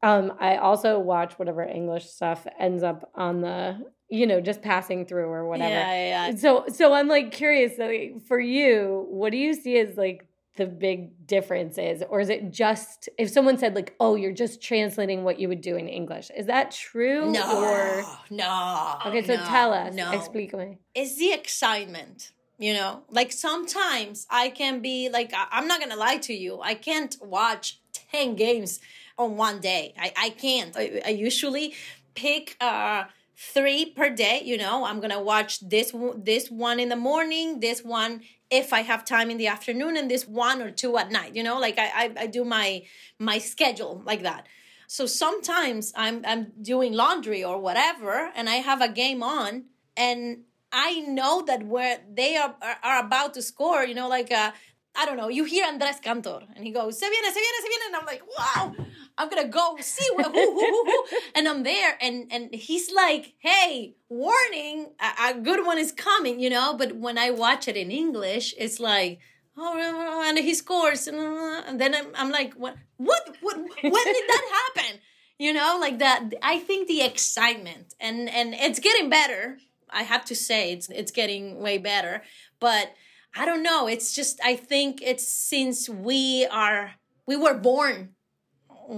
Um, 0.02 0.34
I 0.38 0.56
also 0.56 0.98
watch 0.98 1.38
whatever 1.38 1.62
English 1.62 2.06
stuff 2.06 2.46
ends 2.60 2.82
up 2.82 3.10
on 3.14 3.40
the 3.40 3.78
you 4.12 4.26
know, 4.26 4.40
just 4.42 4.60
passing 4.60 5.06
through 5.06 5.24
or 5.24 5.46
whatever. 5.46 5.70
Yeah, 5.70 6.28
yeah. 6.28 6.36
So, 6.36 6.66
so 6.68 6.92
I'm 6.92 7.08
like 7.08 7.32
curious. 7.32 7.78
Like, 7.78 8.26
for 8.28 8.38
you, 8.38 9.06
what 9.08 9.32
do 9.32 9.38
you 9.38 9.54
see 9.54 9.78
as 9.78 9.96
like 9.96 10.26
the 10.56 10.66
big 10.66 11.26
differences, 11.26 12.02
or 12.10 12.20
is 12.20 12.28
it 12.28 12.50
just 12.50 13.08
if 13.16 13.30
someone 13.30 13.56
said 13.56 13.74
like, 13.74 13.94
"Oh, 13.98 14.14
you're 14.14 14.38
just 14.44 14.62
translating 14.62 15.24
what 15.24 15.40
you 15.40 15.48
would 15.48 15.62
do 15.62 15.76
in 15.76 15.88
English"? 15.88 16.30
Is 16.36 16.46
that 16.46 16.72
true? 16.72 17.32
No, 17.32 17.64
or 17.64 18.04
no. 18.28 18.98
Okay, 19.06 19.22
so 19.22 19.36
no, 19.36 19.44
tell 19.46 19.72
us. 19.72 19.94
No. 19.94 20.12
Explain 20.12 20.50
me. 20.52 20.78
It's 20.94 21.16
the 21.16 21.32
excitement. 21.32 22.32
You 22.58 22.74
know, 22.74 23.02
like 23.08 23.32
sometimes 23.32 24.26
I 24.30 24.50
can 24.50 24.80
be 24.80 25.08
like, 25.08 25.32
I'm 25.34 25.66
not 25.66 25.80
gonna 25.80 25.96
lie 25.96 26.18
to 26.18 26.34
you. 26.34 26.60
I 26.60 26.74
can't 26.74 27.16
watch 27.22 27.80
ten 28.12 28.36
games 28.36 28.78
on 29.16 29.38
one 29.38 29.58
day. 29.60 29.94
I 29.98 30.12
I 30.26 30.28
can't. 30.30 30.76
I, 30.76 31.00
I 31.06 31.10
usually 31.10 31.74
pick. 32.14 32.56
uh 32.60 33.04
three 33.36 33.86
per 33.86 34.10
day 34.10 34.42
you 34.44 34.56
know 34.56 34.84
i'm 34.84 35.00
gonna 35.00 35.22
watch 35.22 35.60
this 35.60 35.92
this 36.16 36.50
one 36.50 36.78
in 36.78 36.88
the 36.88 36.96
morning 36.96 37.60
this 37.60 37.82
one 37.82 38.20
if 38.50 38.72
i 38.72 38.80
have 38.80 39.04
time 39.04 39.30
in 39.30 39.38
the 39.38 39.46
afternoon 39.46 39.96
and 39.96 40.10
this 40.10 40.28
one 40.28 40.60
or 40.60 40.70
two 40.70 40.96
at 40.98 41.10
night 41.10 41.34
you 41.34 41.42
know 41.42 41.58
like 41.58 41.78
i 41.78 41.90
i, 41.94 42.12
I 42.20 42.26
do 42.26 42.44
my 42.44 42.82
my 43.18 43.38
schedule 43.38 44.02
like 44.04 44.22
that 44.22 44.46
so 44.86 45.06
sometimes 45.06 45.92
i'm 45.96 46.22
i'm 46.26 46.52
doing 46.60 46.92
laundry 46.92 47.42
or 47.42 47.58
whatever 47.58 48.30
and 48.36 48.48
i 48.48 48.56
have 48.56 48.82
a 48.82 48.88
game 48.88 49.22
on 49.22 49.64
and 49.96 50.42
i 50.70 51.00
know 51.00 51.42
that 51.46 51.64
where 51.64 52.00
they 52.12 52.36
are 52.36 52.54
are, 52.82 53.00
about 53.00 53.34
to 53.34 53.42
score 53.42 53.84
you 53.84 53.94
know 53.94 54.08
like 54.08 54.30
uh 54.30 54.52
I 54.94 55.06
don't 55.06 55.16
know, 55.16 55.28
you 55.28 55.44
hear 55.44 55.66
Andres 55.66 56.00
Cantor 56.00 56.42
and 56.54 56.64
he 56.64 56.70
goes, 56.70 56.98
se 56.98 57.08
viene, 57.08 57.32
se 57.32 57.40
viene, 57.40 57.62
se 57.62 57.68
viene. 57.68 57.86
And 57.86 57.96
I'm 57.96 58.04
like, 58.04 58.22
wow, 58.38 58.74
I'm 59.18 59.28
gonna 59.28 59.48
go 59.48 59.76
see 59.80 60.06
who, 60.16 60.22
who, 60.22 60.30
who, 60.30 60.84
who. 60.84 61.04
And 61.34 61.48
I'm 61.48 61.62
there 61.62 61.96
and, 62.00 62.28
and 62.30 62.54
he's 62.54 62.92
like, 62.92 63.34
hey, 63.38 63.94
warning, 64.08 64.92
a, 65.00 65.30
a, 65.30 65.40
good 65.40 65.64
one 65.64 65.78
is 65.78 65.92
coming, 65.92 66.40
you 66.40 66.50
know? 66.50 66.74
But 66.76 66.96
when 66.96 67.18
I 67.18 67.30
watch 67.30 67.68
it 67.68 67.76
in 67.76 67.90
English, 67.90 68.54
it's 68.58 68.80
like, 68.80 69.20
oh, 69.56 70.22
and 70.26 70.38
he 70.38 70.54
scores. 70.54 71.06
And 71.06 71.80
then 71.80 71.94
I'm, 71.94 72.06
I'm 72.14 72.30
like, 72.30 72.54
what, 72.54 72.76
what, 72.96 73.36
what, 73.40 73.56
when 73.56 73.70
did 74.04 74.24
that 74.28 74.72
happen? 74.76 75.00
You 75.38 75.52
know, 75.52 75.78
like 75.80 75.98
that. 75.98 76.32
I 76.42 76.58
think 76.58 76.88
the 76.88 77.02
excitement 77.02 77.94
and, 78.00 78.28
and 78.28 78.54
it's 78.54 78.78
getting 78.78 79.10
better. 79.10 79.58
I 79.90 80.04
have 80.04 80.24
to 80.26 80.34
say 80.34 80.72
it's, 80.72 80.88
it's 80.88 81.12
getting 81.12 81.58
way 81.58 81.78
better, 81.78 82.22
but 82.60 82.92
I 83.34 83.46
don't 83.46 83.62
know. 83.62 83.86
It's 83.86 84.14
just 84.14 84.40
I 84.44 84.56
think 84.56 85.00
it's 85.02 85.26
since 85.26 85.88
we 85.88 86.46
are 86.50 86.92
we 87.26 87.36
were 87.36 87.54
born 87.54 88.10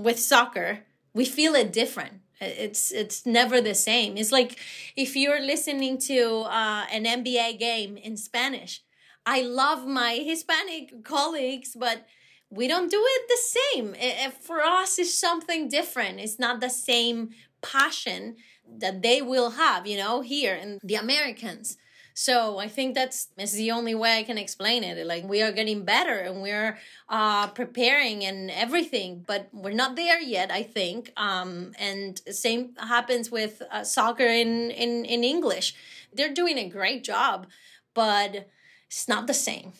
with 0.02 0.18
soccer, 0.18 0.80
we 1.12 1.24
feel 1.24 1.54
it 1.54 1.72
different. 1.72 2.20
It's 2.40 2.90
it's 2.90 3.24
never 3.24 3.60
the 3.60 3.74
same. 3.74 4.16
It's 4.16 4.32
like 4.32 4.58
if 4.96 5.16
you're 5.16 5.40
listening 5.40 5.98
to 6.08 6.40
uh, 6.42 6.84
an 6.92 7.04
NBA 7.04 7.58
game 7.58 7.96
in 7.96 8.16
Spanish. 8.16 8.82
I 9.26 9.40
love 9.40 9.86
my 9.86 10.16
Hispanic 10.16 11.02
colleagues, 11.02 11.74
but 11.74 12.04
we 12.50 12.68
don't 12.68 12.90
do 12.90 13.02
it 13.02 13.22
the 13.28 13.58
same. 13.58 13.94
It, 13.98 14.34
for 14.34 14.60
us, 14.60 14.98
it's 14.98 15.18
something 15.18 15.68
different. 15.68 16.20
It's 16.20 16.38
not 16.38 16.60
the 16.60 16.68
same 16.68 17.30
passion 17.62 18.36
that 18.78 19.00
they 19.02 19.22
will 19.22 19.50
have, 19.52 19.86
you 19.86 19.96
know, 19.96 20.20
here 20.20 20.54
in 20.54 20.78
the 20.82 20.96
Americans. 20.96 21.78
So 22.14 22.58
I 22.58 22.68
think 22.68 22.94
that's 22.94 23.28
is 23.36 23.54
the 23.54 23.72
only 23.72 23.94
way 23.94 24.18
I 24.18 24.22
can 24.22 24.38
explain 24.38 24.84
it. 24.84 25.04
Like 25.04 25.24
we 25.24 25.42
are 25.42 25.50
getting 25.50 25.84
better 25.84 26.16
and 26.20 26.42
we're 26.42 26.78
uh, 27.08 27.48
preparing 27.48 28.24
and 28.24 28.52
everything, 28.52 29.24
but 29.26 29.48
we're 29.52 29.74
not 29.74 29.96
there 29.96 30.20
yet. 30.20 30.52
I 30.52 30.62
think. 30.62 31.12
Um, 31.16 31.72
and 31.76 32.20
same 32.30 32.76
happens 32.76 33.32
with 33.32 33.62
uh, 33.70 33.82
soccer 33.82 34.26
in 34.26 34.70
in 34.70 35.04
in 35.04 35.24
English. 35.24 35.74
They're 36.12 36.32
doing 36.32 36.56
a 36.56 36.68
great 36.68 37.02
job, 37.02 37.48
but 37.94 38.48
it's 38.86 39.08
not 39.08 39.26
the 39.26 39.34
same. 39.34 39.72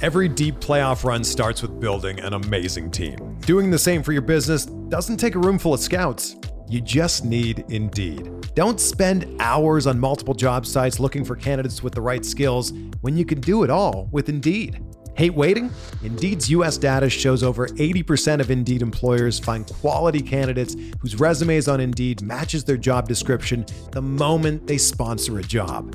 Every 0.00 0.28
deep 0.28 0.56
playoff 0.56 1.04
run 1.04 1.22
starts 1.22 1.62
with 1.62 1.78
building 1.80 2.18
an 2.20 2.34
amazing 2.34 2.90
team. 2.90 3.38
Doing 3.40 3.70
the 3.70 3.78
same 3.78 4.02
for 4.02 4.12
your 4.12 4.22
business 4.22 4.66
doesn't 4.66 5.16
take 5.16 5.36
a 5.36 5.38
room 5.38 5.58
full 5.58 5.74
of 5.74 5.80
scouts. 5.80 6.36
You 6.72 6.80
just 6.80 7.26
need 7.26 7.66
Indeed. 7.68 8.30
Don't 8.54 8.80
spend 8.80 9.36
hours 9.40 9.86
on 9.86 10.00
multiple 10.00 10.32
job 10.32 10.64
sites 10.64 10.98
looking 10.98 11.22
for 11.22 11.36
candidates 11.36 11.82
with 11.82 11.92
the 11.92 12.00
right 12.00 12.24
skills 12.24 12.72
when 13.02 13.14
you 13.14 13.26
can 13.26 13.42
do 13.42 13.62
it 13.62 13.68
all 13.68 14.08
with 14.10 14.30
Indeed. 14.30 14.82
Hate 15.14 15.34
waiting? 15.34 15.70
Indeed's 16.02 16.48
US 16.48 16.78
data 16.78 17.10
shows 17.10 17.42
over 17.42 17.68
80% 17.68 18.40
of 18.40 18.50
Indeed 18.50 18.80
employers 18.80 19.38
find 19.38 19.66
quality 19.66 20.22
candidates 20.22 20.74
whose 21.02 21.20
resumes 21.20 21.68
on 21.68 21.78
Indeed 21.78 22.22
matches 22.22 22.64
their 22.64 22.78
job 22.78 23.06
description 23.06 23.66
the 23.90 24.00
moment 24.00 24.66
they 24.66 24.78
sponsor 24.78 25.40
a 25.40 25.42
job. 25.42 25.94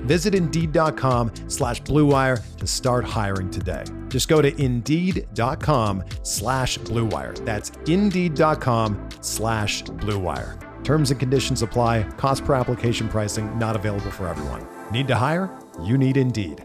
Visit 0.00 0.34
Indeed.com 0.34 1.32
slash 1.46 1.82
BlueWire 1.82 2.56
to 2.56 2.66
start 2.66 3.04
hiring 3.04 3.50
today. 3.50 3.84
Just 4.08 4.28
go 4.28 4.42
to 4.42 4.60
Indeed.com 4.60 6.04
slash 6.24 6.78
BlueWire. 6.78 7.44
That's 7.44 7.70
Indeed.com 7.86 9.08
slash 9.20 9.82
BlueWire. 9.84 10.84
Terms 10.84 11.10
and 11.10 11.20
conditions 11.20 11.62
apply. 11.62 12.02
Cost 12.16 12.44
per 12.44 12.54
application 12.54 13.08
pricing 13.08 13.56
not 13.58 13.76
available 13.76 14.10
for 14.10 14.26
everyone. 14.26 14.66
Need 14.90 15.08
to 15.08 15.14
hire? 15.14 15.50
You 15.82 15.96
need 15.96 16.16
Indeed. 16.16 16.64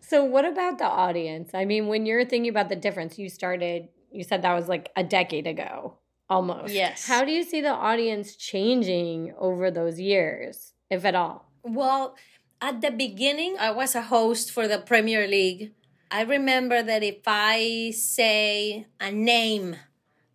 So, 0.00 0.24
what 0.24 0.44
about 0.44 0.78
the 0.78 0.84
audience? 0.84 1.50
I 1.52 1.64
mean, 1.64 1.88
when 1.88 2.06
you're 2.06 2.24
thinking 2.24 2.48
about 2.48 2.68
the 2.68 2.76
difference, 2.76 3.18
you 3.18 3.28
started, 3.28 3.88
you 4.10 4.22
said 4.24 4.42
that 4.42 4.54
was 4.54 4.68
like 4.68 4.90
a 4.96 5.04
decade 5.04 5.46
ago 5.46 5.98
almost. 6.28 6.72
Yes. 6.72 7.06
How 7.06 7.24
do 7.24 7.32
you 7.32 7.42
see 7.42 7.60
the 7.60 7.72
audience 7.72 8.36
changing 8.36 9.34
over 9.38 9.70
those 9.70 10.00
years, 10.00 10.72
if 10.90 11.04
at 11.04 11.14
all? 11.14 11.50
Well, 11.62 12.16
at 12.60 12.80
the 12.80 12.90
beginning, 12.90 13.56
I 13.58 13.70
was 13.70 13.94
a 13.94 14.02
host 14.02 14.50
for 14.50 14.68
the 14.68 14.78
Premier 14.78 15.26
League. 15.26 15.72
I 16.10 16.22
remember 16.22 16.82
that 16.82 17.02
if 17.02 17.22
I 17.26 17.92
say 17.94 18.86
a 19.00 19.10
name, 19.10 19.76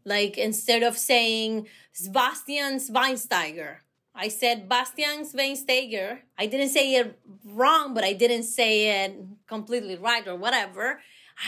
like 0.04 0.38
instead 0.38 0.84
of 0.84 0.97
saying 0.97 1.67
Sebastian 1.93 2.77
Schweinsteiger, 2.77 3.77
I 4.13 4.27
said 4.27 4.67
Bastian 4.67 5.23
Schweinsteiger. 5.23 6.19
I 6.38 6.45
didn't 6.45 6.69
say 6.69 6.95
it 6.95 7.17
wrong, 7.45 7.93
but 7.93 8.04
I 8.04 8.13
didn't 8.13 8.43
say 8.43 9.06
it 9.06 9.15
completely 9.47 9.95
right 9.95 10.27
or 10.27 10.36
whatever. 10.36 10.99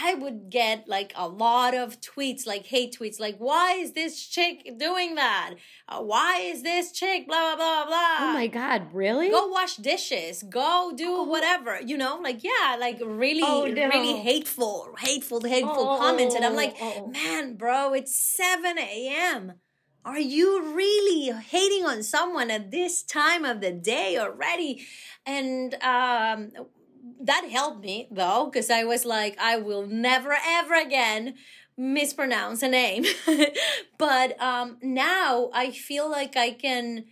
I 0.01 0.15
would 0.15 0.49
get 0.49 0.87
like 0.87 1.13
a 1.15 1.27
lot 1.27 1.75
of 1.75 2.01
tweets, 2.01 2.47
like 2.47 2.65
hate 2.65 2.97
tweets, 2.97 3.19
like, 3.19 3.37
why 3.37 3.73
is 3.73 3.93
this 3.93 4.25
chick 4.25 4.77
doing 4.77 5.15
that? 5.15 5.55
Uh, 5.87 6.01
why 6.01 6.39
is 6.39 6.63
this 6.63 6.91
chick, 6.91 7.27
blah, 7.27 7.55
blah, 7.55 7.55
blah, 7.55 7.85
blah. 7.85 8.17
Oh 8.19 8.33
my 8.33 8.47
God, 8.47 8.87
really? 8.91 9.29
Go 9.29 9.47
wash 9.47 9.75
dishes. 9.75 10.43
Go 10.43 10.93
do 10.95 11.17
oh. 11.17 11.23
whatever. 11.23 11.79
You 11.79 11.97
know, 11.97 12.19
like, 12.21 12.43
yeah, 12.43 12.75
like 12.79 12.99
really, 13.03 13.43
oh, 13.43 13.65
no. 13.65 13.87
really 13.89 14.19
hateful, 14.19 14.89
hateful, 14.97 15.41
hateful 15.41 15.89
oh, 15.89 15.97
comments. 15.97 16.33
And 16.33 16.43
I'm 16.43 16.55
like, 16.55 16.75
oh. 16.81 17.07
man, 17.07 17.55
bro, 17.55 17.93
it's 17.93 18.17
7 18.17 18.79
a.m. 18.79 19.53
Are 20.05 20.19
you 20.19 20.73
really 20.75 21.31
hating 21.39 21.85
on 21.85 22.03
someone 22.03 22.51
at 22.51 22.71
this 22.71 23.03
time 23.03 23.45
of 23.45 23.61
the 23.61 23.71
day 23.71 24.17
already? 24.17 24.85
And 25.25 25.75
um, 25.75 26.51
that 27.21 27.47
helped 27.49 27.81
me 27.81 28.07
though, 28.11 28.49
because 28.51 28.69
I 28.69 28.83
was 28.83 29.05
like, 29.05 29.37
I 29.39 29.57
will 29.57 29.85
never 29.87 30.35
ever 30.45 30.75
again 30.75 31.35
mispronounce 31.77 32.61
a 32.61 32.67
name. 32.69 33.05
but 33.97 34.39
um, 34.41 34.77
now 34.81 35.49
I 35.53 35.71
feel 35.71 36.09
like 36.09 36.35
I 36.37 36.51
can. 36.51 37.05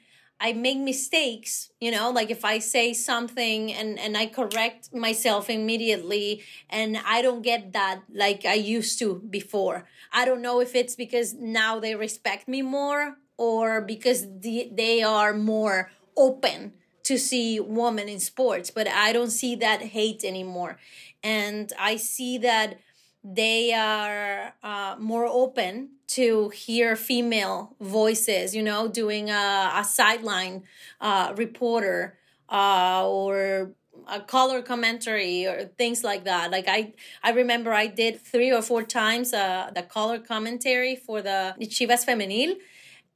I 0.43 0.53
make 0.53 0.79
mistakes, 0.79 1.69
you 1.79 1.91
know, 1.91 2.09
like 2.09 2.31
if 2.31 2.43
I 2.43 2.57
say 2.57 2.93
something 2.93 3.71
and, 3.71 3.99
and 3.99 4.17
I 4.17 4.25
correct 4.25 4.91
myself 4.91 5.51
immediately 5.51 6.41
and 6.67 6.97
I 7.05 7.21
don't 7.21 7.43
get 7.43 7.73
that 7.73 8.01
like 8.11 8.43
I 8.43 8.55
used 8.55 8.97
to 8.99 9.21
before. 9.29 9.87
I 10.11 10.25
don't 10.25 10.41
know 10.41 10.59
if 10.59 10.73
it's 10.73 10.95
because 10.95 11.35
now 11.35 11.79
they 11.79 11.93
respect 11.93 12.47
me 12.47 12.63
more 12.63 13.17
or 13.37 13.81
because 13.81 14.25
the, 14.39 14.71
they 14.73 15.03
are 15.03 15.33
more 15.35 15.91
open 16.17 16.73
to 17.03 17.17
see 17.17 17.59
women 17.59 18.07
in 18.09 18.19
sports, 18.19 18.71
but 18.71 18.87
I 18.87 19.13
don't 19.13 19.29
see 19.29 19.55
that 19.55 19.81
hate 19.81 20.23
anymore. 20.23 20.77
And 21.23 21.71
I 21.79 21.97
see 21.97 22.37
that 22.39 22.79
they 23.23 23.73
are 23.73 24.53
uh, 24.63 24.95
more 24.99 25.25
open 25.25 25.91
to 26.07 26.49
hear 26.49 26.95
female 26.95 27.75
voices, 27.79 28.55
you 28.55 28.63
know, 28.63 28.87
doing 28.87 29.29
a, 29.29 29.71
a 29.75 29.83
sideline 29.83 30.63
uh, 30.99 31.33
reporter 31.37 32.17
uh, 32.49 33.07
or 33.07 33.71
a 34.07 34.19
color 34.19 34.61
commentary 34.61 35.45
or 35.45 35.65
things 35.77 36.03
like 36.03 36.23
that. 36.25 36.51
Like 36.51 36.65
I, 36.67 36.93
I 37.23 37.31
remember 37.31 37.71
I 37.71 37.87
did 37.87 38.19
three 38.19 38.51
or 38.51 38.61
four 38.61 38.83
times 38.83 39.33
uh, 39.33 39.71
the 39.73 39.83
color 39.83 40.19
commentary 40.19 40.95
for 40.95 41.21
the 41.21 41.55
Chivas 41.61 42.05
Femenil, 42.05 42.55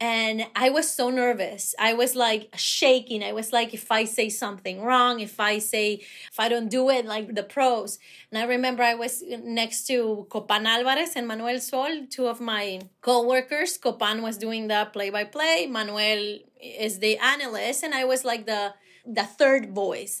and 0.00 0.46
I 0.54 0.68
was 0.70 0.90
so 0.90 1.08
nervous. 1.08 1.74
I 1.78 1.94
was 1.94 2.14
like 2.14 2.50
shaking. 2.56 3.24
I 3.24 3.32
was 3.32 3.52
like, 3.52 3.72
if 3.72 3.90
I 3.90 4.04
say 4.04 4.28
something 4.28 4.82
wrong, 4.82 5.20
if 5.20 5.40
I 5.40 5.58
say, 5.58 6.02
if 6.30 6.38
I 6.38 6.48
don't 6.48 6.68
do 6.68 6.90
it 6.90 7.06
like 7.06 7.34
the 7.34 7.42
pros. 7.42 7.98
And 8.30 8.38
I 8.38 8.44
remember 8.44 8.82
I 8.82 8.94
was 8.94 9.22
next 9.26 9.86
to 9.86 10.26
Copan 10.28 10.66
Alvarez 10.66 11.12
and 11.16 11.26
Manuel 11.26 11.60
Sol, 11.60 12.06
two 12.10 12.26
of 12.26 12.40
my 12.40 12.80
co-workers. 13.00 13.78
Copan 13.78 14.22
was 14.22 14.36
doing 14.36 14.68
the 14.68 14.88
play-by-play. 14.92 15.66
Manuel 15.66 16.38
is 16.60 16.98
the 16.98 17.16
analyst, 17.18 17.82
and 17.82 17.94
I 17.94 18.04
was 18.04 18.24
like 18.24 18.46
the 18.46 18.74
the 19.06 19.24
third 19.24 19.74
voice. 19.74 20.20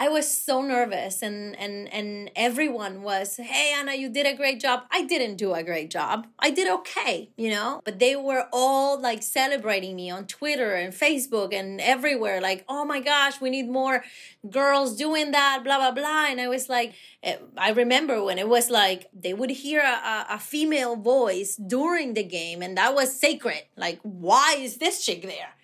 I 0.00 0.08
was 0.08 0.26
so 0.26 0.62
nervous 0.62 1.20
and 1.20 1.54
and 1.60 1.86
and 1.92 2.30
everyone 2.34 3.02
was, 3.02 3.36
"Hey 3.36 3.74
Anna, 3.76 3.92
you 3.94 4.08
did 4.08 4.26
a 4.26 4.34
great 4.34 4.58
job." 4.58 4.84
I 4.90 5.02
didn't 5.04 5.36
do 5.36 5.52
a 5.52 5.62
great 5.62 5.90
job. 5.90 6.26
I 6.38 6.48
did 6.48 6.72
okay, 6.76 7.28
you 7.36 7.50
know? 7.50 7.82
But 7.84 7.98
they 7.98 8.16
were 8.16 8.46
all 8.50 8.98
like 8.98 9.22
celebrating 9.22 9.94
me 9.96 10.08
on 10.10 10.26
Twitter 10.26 10.72
and 10.72 10.94
Facebook 10.94 11.52
and 11.52 11.82
everywhere 11.82 12.40
like, 12.40 12.64
"Oh 12.66 12.86
my 12.86 13.00
gosh, 13.00 13.42
we 13.42 13.50
need 13.50 13.68
more 13.68 14.02
girls 14.48 14.96
doing 14.96 15.32
that, 15.32 15.60
blah 15.64 15.76
blah 15.76 15.92
blah." 15.92 16.24
And 16.30 16.40
I 16.40 16.48
was 16.48 16.70
like, 16.70 16.94
eh, 17.22 17.36
I 17.58 17.70
remember 17.72 18.24
when 18.24 18.38
it 18.38 18.48
was 18.48 18.70
like 18.70 19.10
they 19.12 19.34
would 19.34 19.50
hear 19.50 19.82
a, 19.82 20.26
a 20.30 20.38
female 20.38 20.96
voice 20.96 21.56
during 21.56 22.14
the 22.14 22.24
game 22.24 22.62
and 22.62 22.74
that 22.78 22.94
was 22.94 23.12
sacred. 23.12 23.64
Like, 23.76 24.00
why 24.02 24.56
is 24.58 24.78
this 24.78 25.04
chick 25.04 25.20
there? 25.20 25.59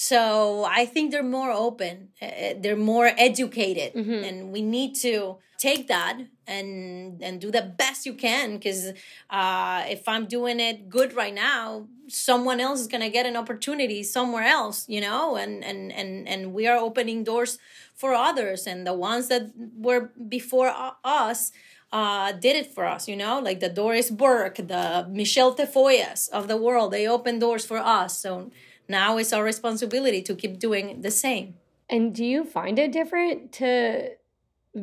So 0.00 0.64
I 0.64 0.86
think 0.86 1.10
they're 1.10 1.24
more 1.24 1.50
open, 1.50 2.10
uh, 2.22 2.54
they're 2.60 2.76
more 2.76 3.10
educated, 3.18 3.94
mm-hmm. 3.94 4.22
and 4.22 4.52
we 4.52 4.62
need 4.62 4.94
to 5.02 5.38
take 5.58 5.88
that 5.88 6.20
and 6.46 7.20
and 7.20 7.40
do 7.40 7.50
the 7.50 7.62
best 7.62 8.06
you 8.06 8.14
can 8.14 8.58
because 8.58 8.92
uh, 9.28 9.82
if 9.88 10.06
I'm 10.06 10.26
doing 10.26 10.60
it 10.60 10.88
good 10.88 11.14
right 11.14 11.34
now, 11.34 11.88
someone 12.06 12.60
else 12.60 12.78
is 12.78 12.86
gonna 12.86 13.10
get 13.10 13.26
an 13.26 13.36
opportunity 13.36 14.04
somewhere 14.04 14.44
else, 14.44 14.88
you 14.88 15.00
know, 15.00 15.34
and 15.34 15.64
and 15.64 15.90
and 15.90 16.28
and 16.28 16.54
we 16.54 16.68
are 16.68 16.78
opening 16.78 17.24
doors 17.24 17.58
for 17.96 18.14
others, 18.14 18.68
and 18.68 18.86
the 18.86 18.94
ones 18.94 19.26
that 19.26 19.50
were 19.76 20.12
before 20.28 20.72
us 21.02 21.50
uh, 21.92 22.30
did 22.30 22.54
it 22.54 22.72
for 22.72 22.84
us, 22.84 23.08
you 23.08 23.16
know, 23.16 23.40
like 23.40 23.58
the 23.58 23.68
Doris 23.68 24.10
Burke, 24.12 24.58
the 24.58 25.08
Michele 25.10 25.56
Tafoyas 25.56 26.28
of 26.28 26.46
the 26.46 26.56
world. 26.56 26.92
They 26.92 27.08
opened 27.08 27.40
doors 27.40 27.66
for 27.66 27.78
us. 27.78 28.16
So 28.16 28.52
now 28.88 29.18
it's 29.18 29.32
our 29.32 29.44
responsibility 29.44 30.22
to 30.22 30.34
keep 30.34 30.58
doing 30.58 31.02
the 31.02 31.10
same. 31.10 31.54
And 31.90 32.14
do 32.14 32.24
you 32.24 32.44
find 32.44 32.78
it 32.78 32.92
different 32.92 33.52
to 33.52 34.10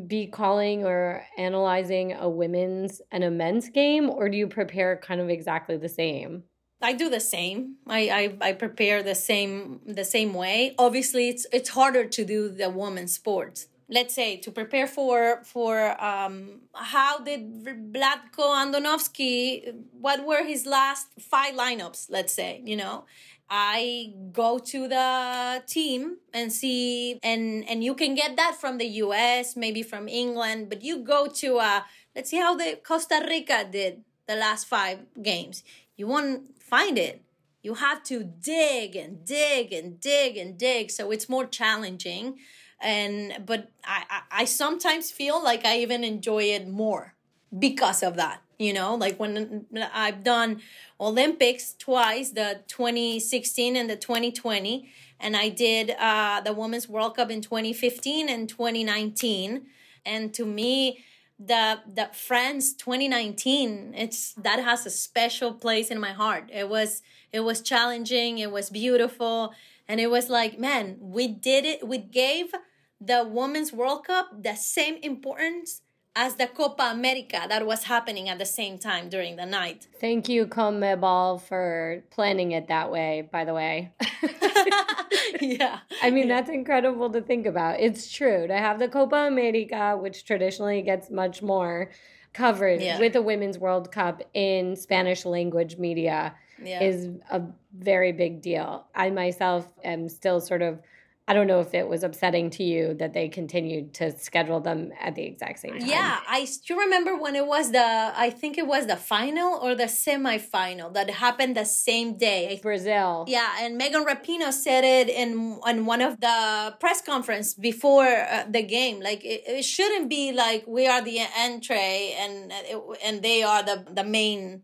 be 0.08 0.28
calling 0.28 0.84
or 0.84 1.26
analyzing 1.38 2.13
a 2.13 2.30
women's 2.30 3.02
and 3.12 3.24
a 3.24 3.32
men's 3.32 3.70
game, 3.70 4.10
or 4.10 4.30
do 4.30 4.38
you 4.38 4.48
prepare 4.48 4.98
kind 4.98 5.22
of 5.22 5.30
exactly 5.30 5.78
the 5.78 5.89
same? 5.89 6.44
I 6.82 6.94
do 6.94 7.10
the 7.10 7.20
same. 7.20 7.78
I, 7.88 8.38
I, 8.41 8.50
I 8.50 8.54
prepare 8.54 9.02
the 9.02 9.15
same 9.15 9.82
the 9.86 10.04
same 10.04 10.34
way. 10.34 10.76
Obviously, 10.78 11.30
it's 11.30 11.46
it's 11.52 11.70
harder 11.70 12.06
to 12.06 12.26
do 12.26 12.50
the 12.50 12.70
women's 12.70 13.13
sports. 13.13 13.68
Let's 13.88 14.15
say 14.15 14.38
to 14.38 14.52
prepare 14.52 14.88
for 14.88 15.41
for 15.44 16.04
um, 16.04 16.62
how 16.74 17.20
did 17.20 17.63
Vlatko 17.63 18.46
Andonovski? 18.62 19.84
What 20.00 20.26
were 20.26 20.44
his 20.44 20.65
last 20.65 21.08
five 21.20 21.56
lineups? 21.56 22.08
Let's 22.10 22.34
say 22.34 22.62
you 22.65 22.76
know, 22.76 23.06
I 23.49 24.13
go 24.31 24.58
to 24.58 24.88
the 24.88 25.63
team 25.67 26.17
and 26.34 26.51
see 26.51 27.19
and 27.21 27.67
and 27.69 27.84
you 27.84 27.93
can 27.93 28.15
get 28.15 28.36
that 28.38 28.55
from 28.60 28.77
the 28.77 28.88
US, 29.03 29.55
maybe 29.55 29.84
from 29.84 30.08
England, 30.08 30.69
but 30.69 30.84
you 30.84 31.03
go 31.03 31.27
to 31.27 31.58
uh 31.58 31.81
let's 32.15 32.29
see 32.29 32.38
how 32.38 32.55
the 32.55 32.79
Costa 32.84 33.25
Rica 33.27 33.67
did 33.69 34.03
the 34.27 34.36
last 34.36 34.65
5 34.67 35.21
games. 35.21 35.63
You 35.95 36.08
won't 36.08 36.60
find 36.60 36.97
it. 36.97 37.21
You 37.62 37.75
have 37.75 38.03
to 38.03 38.23
dig 38.23 38.95
and 38.95 39.25
dig 39.25 39.73
and 39.73 39.99
dig 39.99 40.38
and 40.38 40.58
dig, 40.58 40.91
so 40.91 41.12
it's 41.12 41.29
more 41.29 41.45
challenging. 41.45 42.39
And 42.81 43.45
but 43.45 43.69
I 43.84 44.03
I, 44.10 44.41
I 44.41 44.45
sometimes 44.45 45.12
feel 45.12 45.43
like 45.43 45.65
I 45.65 45.79
even 45.79 46.03
enjoy 46.03 46.43
it 46.43 46.67
more 46.67 47.13
because 47.58 48.01
of 48.03 48.15
that 48.15 48.44
you 48.58 48.74
know 48.74 48.96
like 48.96 49.20
when 49.20 49.65
i've 49.94 50.24
done 50.24 50.62
olympics 51.00 51.74
twice 51.78 52.32
the 52.32 52.62
2016 52.68 53.76
and 53.76 53.89
the 53.89 53.96
2020 53.96 54.89
and 55.20 55.36
i 55.36 55.50
did 55.50 55.91
uh, 56.00 56.41
the 56.41 56.54
women's 56.54 56.88
world 56.88 57.15
cup 57.15 57.30
in 57.30 57.41
2015 57.41 58.30
and 58.30 58.50
2019 58.50 59.65
and 60.06 60.34
to 60.34 60.46
me 60.46 61.04
the 61.38 61.80
the 61.94 62.10
france 62.13 62.74
2019 62.74 63.94
it's 63.96 64.34
that 64.34 64.63
has 64.63 64.86
a 64.86 64.89
special 64.89 65.54
place 65.54 65.91
in 65.91 66.00
my 66.00 66.12
heart. 66.12 66.50
It 66.52 66.70
was 66.70 67.02
it 67.34 67.41
was 67.41 67.62
challenging 67.62 68.38
it 68.38 68.52
was 68.52 68.70
beautiful. 68.70 69.54
And 69.88 70.00
it 70.00 70.10
was 70.10 70.30
like 70.30 70.58
man 70.58 70.98
we 71.00 71.28
did 71.28 71.65
it 71.65 71.88
we 71.88 71.98
gave 71.98 72.54
the 73.02 73.28
women's 73.30 73.74
world 73.74 74.06
cup 74.06 74.44
the 74.44 74.56
same 74.56 74.96
importance 75.04 75.82
as 76.15 76.36
the 76.36 76.47
Copa 76.47 76.84
America 76.84 77.41
that 77.49 77.65
was 77.65 77.84
happening 77.84 78.30
at 78.30 78.39
the 78.39 78.45
same 78.45 78.78
time 78.78 79.10
during 79.10 79.36
the 79.36 79.45
night. 79.45 79.88
Thank 79.99 80.30
you, 80.30 80.47
CONMEBOL, 80.47 81.41
for 81.41 82.04
planning 82.10 82.51
it 82.51 82.69
that 82.69 82.89
way, 82.89 83.28
by 83.32 83.43
the 83.43 83.54
way. 83.54 83.91
yeah. 85.41 85.80
I 86.01 86.12
mean, 86.12 86.28
that's 86.28 86.49
incredible 86.49 87.10
to 87.12 87.21
think 87.21 87.45
about. 87.45 87.80
It's 87.80 88.12
true 88.12 88.47
to 88.47 88.58
have 88.58 88.80
the 88.80 88.88
Copa 88.88 89.28
America, 89.28 89.97
which 89.99 90.25
traditionally 90.25 90.82
gets 90.82 91.10
much 91.10 91.41
more 91.41 91.91
coverage 92.34 92.82
yeah. 92.82 92.99
with 92.99 93.13
the 93.13 93.21
Women's 93.21 93.58
World 93.58 93.91
Cup 93.91 94.21
in 94.34 94.75
Spanish 94.75 95.25
language 95.25 95.78
media, 95.78 96.36
yeah. 96.62 96.84
is 96.84 97.10
a 97.32 97.41
very 97.73 98.12
big 98.12 98.41
deal. 98.41 98.86
I 98.95 99.10
myself 99.10 99.67
am 99.84 100.08
still 100.10 100.39
sort 100.39 100.62
of 100.62 100.80
I 101.28 101.34
don't 101.34 101.48
know 101.48 101.60
if 101.60 101.74
it 101.74 101.88
was 101.88 102.04
upsetting 102.04 102.52
to 102.52 102.64
you 102.64 102.94
that 102.96 103.14
they 103.14 103.30
continued 103.30 103.96
to 103.96 104.16
schedule 104.20 104.60
them 104.60 104.92
at 105.02 105.16
the 105.16 105.24
exact 105.24 105.58
same 105.58 105.80
time. 105.80 105.90
Yeah, 105.90 106.20
I 106.28 106.46
still 106.46 106.78
remember 106.78 107.18
when 107.18 107.36
it 107.36 107.48
was 107.48 107.72
the 107.72 108.12
I 108.16 108.30
think 108.30 108.60
it 108.60 108.68
was 108.68 108.86
the 108.86 108.96
final 108.96 109.56
or 109.56 109.74
the 109.74 109.86
semifinal 109.86 110.94
that 110.94 111.10
happened 111.10 111.58
the 111.58 111.66
same 111.66 112.16
day. 112.16 112.60
Brazil. 112.62 113.26
Yeah, 113.28 113.56
and 113.60 113.76
Megan 113.76 114.06
Rapinoe 114.06 114.54
said 114.54 114.84
it 114.84 115.10
in 115.10 115.60
on 115.64 115.88
one 115.88 116.02
of 116.02 116.22
the 116.22 116.76
press 116.80 117.02
conference 117.02 117.56
before 117.56 118.06
uh, 118.06 118.46
the 118.48 118.62
game. 118.62 119.00
Like 119.00 119.26
it, 119.26 119.42
it, 119.48 119.66
shouldn't 119.66 120.10
be 120.10 120.32
like 120.32 120.66
we 120.68 120.86
are 120.86 121.02
the 121.02 121.22
entree 121.40 122.16
and 122.20 122.52
it, 122.52 122.80
and 123.04 123.24
they 123.24 123.42
are 123.42 123.64
the 123.64 123.84
the 123.92 124.04
main 124.04 124.62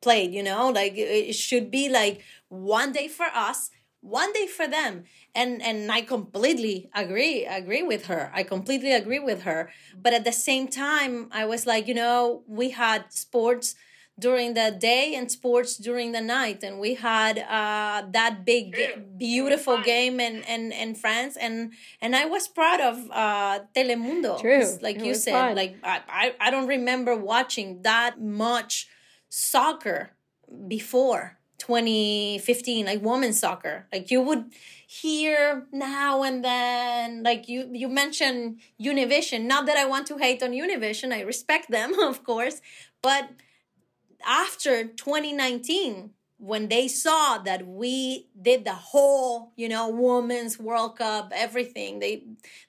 plate. 0.00 0.32
You 0.32 0.42
know, 0.42 0.70
like 0.70 0.94
it 0.96 1.34
should 1.34 1.70
be 1.70 1.88
like 1.88 2.22
one 2.48 2.90
day 2.90 3.06
for 3.06 3.26
us 3.26 3.70
one 4.02 4.32
day 4.32 4.46
for 4.46 4.66
them. 4.68 5.04
And 5.34 5.62
and 5.62 5.90
i 5.90 6.02
completely 6.02 6.90
agree 6.94 7.46
agree 7.46 7.82
with 7.82 8.06
her. 8.06 8.30
I 8.34 8.42
completely 8.42 8.92
agree 8.92 9.20
with 9.20 9.42
her. 9.42 9.70
But 9.96 10.12
at 10.12 10.24
the 10.24 10.32
same 10.32 10.68
time 10.68 11.28
i 11.32 11.44
was 11.46 11.66
like 11.66 11.88
you 11.88 11.94
know 11.94 12.42
we 12.46 12.70
had 12.70 13.12
sports 13.12 13.74
during 14.18 14.52
the 14.52 14.70
day 14.78 15.14
and 15.14 15.30
sports 15.32 15.76
during 15.76 16.12
the 16.12 16.20
night. 16.20 16.62
And 16.62 16.78
we 16.78 16.94
had 16.94 17.38
uh, 17.38 18.02
that 18.12 18.44
big 18.44 18.76
beautiful 19.16 19.80
game 19.82 20.20
in, 20.20 20.42
in, 20.42 20.70
in 20.72 20.94
france. 20.94 21.36
And 21.36 21.72
and 22.00 22.14
i 22.14 22.26
was 22.26 22.48
proud 22.48 22.80
of 22.80 23.10
uh, 23.10 23.60
telemundo. 23.74 24.38
True. 24.40 24.66
like 24.82 24.96
it 24.96 25.04
you 25.06 25.14
said 25.14 25.32
fun. 25.32 25.56
like 25.56 25.76
I, 25.82 26.34
I 26.40 26.50
don't 26.50 26.66
remember 26.66 27.16
watching 27.16 27.82
that 27.82 28.20
much 28.20 28.88
soccer 29.28 30.10
before 30.68 31.38
2015 31.62 32.86
like 32.86 33.02
women's 33.02 33.38
soccer. 33.38 33.86
Like 33.92 34.10
you 34.10 34.20
would 34.20 34.52
hear 34.86 35.66
now 35.72 36.22
and 36.22 36.44
then 36.44 37.22
like 37.22 37.48
you 37.48 37.70
you 37.72 37.88
mentioned 37.88 38.58
univision. 38.80 39.44
Not 39.44 39.66
that 39.66 39.76
i 39.76 39.86
want 39.86 40.06
to 40.08 40.18
hate 40.18 40.42
on 40.42 40.50
univision 40.50 41.12
i 41.12 41.20
respect 41.20 41.70
them 41.70 41.98
of 42.10 42.24
course 42.24 42.60
but 43.00 43.30
after 44.24 44.84
2019 44.84 46.10
when 46.38 46.68
they 46.68 46.88
saw 46.88 47.38
that 47.38 47.66
we 47.66 48.26
did 48.40 48.64
the 48.64 48.74
whole 48.74 49.52
you 49.56 49.68
know 49.68 49.88
women's 49.88 50.58
world 50.58 50.96
cup 50.98 51.32
everything 51.34 52.00
they 52.00 52.24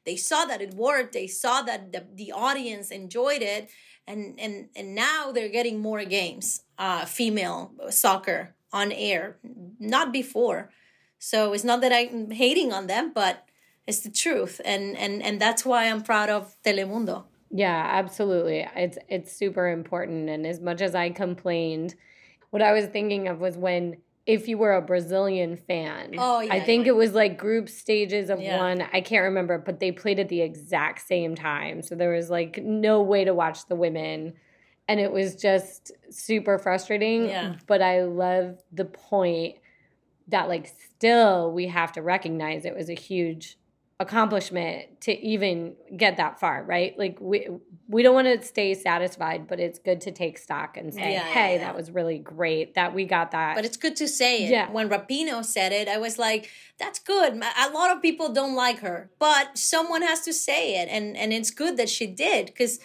they 0.05 0.15
saw 0.15 0.45
that 0.45 0.61
it 0.61 0.73
worked 0.75 1.13
they 1.13 1.27
saw 1.27 1.61
that 1.63 1.91
the, 1.91 2.05
the 2.13 2.31
audience 2.31 2.91
enjoyed 2.91 3.41
it 3.41 3.69
and 4.07 4.39
and 4.39 4.69
and 4.75 4.93
now 4.95 5.31
they're 5.31 5.49
getting 5.59 5.79
more 5.79 6.03
games 6.05 6.61
uh 6.77 7.05
female 7.05 7.71
soccer 7.89 8.53
on 8.73 8.91
air, 8.91 9.37
not 9.79 10.11
before. 10.11 10.69
So 11.19 11.53
it's 11.53 11.63
not 11.63 11.79
that 11.81 11.93
I'm 11.93 12.31
hating 12.31 12.73
on 12.73 12.87
them, 12.87 13.13
but 13.13 13.45
it's 13.87 14.01
the 14.01 14.11
truth, 14.11 14.59
and 14.65 14.97
and 14.97 15.23
and 15.23 15.39
that's 15.39 15.65
why 15.65 15.89
I'm 15.89 16.01
proud 16.01 16.29
of 16.29 16.55
Telemundo. 16.65 17.23
Yeah, 17.49 17.87
absolutely. 17.91 18.67
It's 18.75 18.97
it's 19.07 19.31
super 19.31 19.69
important, 19.69 20.29
and 20.29 20.45
as 20.45 20.59
much 20.59 20.81
as 20.81 20.95
I 20.95 21.11
complained, 21.11 21.95
what 22.49 22.61
I 22.61 22.73
was 22.73 22.85
thinking 22.87 23.27
of 23.27 23.39
was 23.39 23.55
when 23.55 23.97
if 24.25 24.47
you 24.47 24.57
were 24.57 24.73
a 24.73 24.81
Brazilian 24.81 25.57
fan. 25.57 26.15
Oh, 26.17 26.39
yeah, 26.39 26.53
I 26.53 26.61
think 26.61 26.85
yeah. 26.85 26.93
it 26.93 26.95
was 26.95 27.13
like 27.13 27.37
group 27.37 27.67
stages 27.69 28.29
of 28.29 28.41
Yeah. 28.41 28.57
one. 28.57 28.81
I 28.93 29.01
can't 29.01 29.23
remember, 29.23 29.57
but 29.57 29.79
they 29.79 29.91
played 29.91 30.19
at 30.19 30.29
the 30.29 30.41
exact 30.41 31.05
same 31.05 31.35
time. 31.35 31.81
So 31.81 31.95
there 31.95 32.13
was 32.13 32.29
like 32.29 32.57
no 32.63 33.01
way 33.01 33.25
to 33.25 33.33
watch 33.33 33.67
the 33.67 33.75
women. 33.75 34.33
And 34.87 34.99
it 34.99 35.11
was 35.11 35.35
just 35.35 35.91
super 36.09 36.57
frustrating. 36.59 37.27
Yeah. 37.27 37.55
But 37.67 37.81
I 37.81 38.03
love 38.03 38.61
the 38.71 38.85
point 38.85 39.55
that 40.27 40.47
like 40.47 40.67
still 40.67 41.51
we 41.51 41.67
have 41.67 41.91
to 41.93 42.01
recognize 42.01 42.65
it 42.65 42.75
was 42.75 42.89
a 42.89 42.93
huge 42.93 43.57
accomplishment 44.03 45.01
to 45.01 45.11
even 45.19 45.75
get 45.97 46.17
that 46.17 46.39
far, 46.39 46.63
right? 46.63 46.97
Like 46.97 47.17
we 47.19 47.47
we 47.87 48.03
don't 48.03 48.13
want 48.13 48.27
to 48.27 48.45
stay 48.45 48.73
satisfied, 48.75 49.47
but 49.47 49.59
it's 49.59 49.79
good 49.79 50.01
to 50.01 50.11
take 50.11 50.37
stock 50.37 50.77
and 50.77 50.93
say, 50.93 51.13
Yeah, 51.13 51.25
yeah, 51.25 51.33
"Hey, 51.33 51.53
yeah. 51.55 51.65
that 51.65 51.75
was 51.75 51.89
really 51.89 52.19
great 52.19 52.75
that 52.75 52.93
we 52.93 53.05
got 53.05 53.31
that." 53.31 53.55
But 53.55 53.65
it's 53.65 53.77
good 53.77 53.95
to 53.97 54.07
say 54.07 54.45
it. 54.45 54.51
Yeah. 54.51 54.71
When 54.71 54.89
Rapinoe 54.89 55.43
said 55.43 55.71
it, 55.71 55.87
I 55.87 55.97
was 55.97 56.19
like, 56.19 56.49
"That's 56.77 56.99
good." 56.99 57.33
A 57.33 57.71
lot 57.71 57.95
of 57.95 58.01
people 58.01 58.31
don't 58.31 58.55
like 58.55 58.79
her, 58.79 59.09
but 59.19 59.57
someone 59.57 60.03
has 60.03 60.21
to 60.21 60.33
say 60.33 60.81
it, 60.81 60.89
and 60.89 61.17
and 61.17 61.33
it's 61.33 61.49
good 61.49 61.77
that 61.77 61.89
she 61.89 62.05
did 62.05 62.47
because 62.47 62.79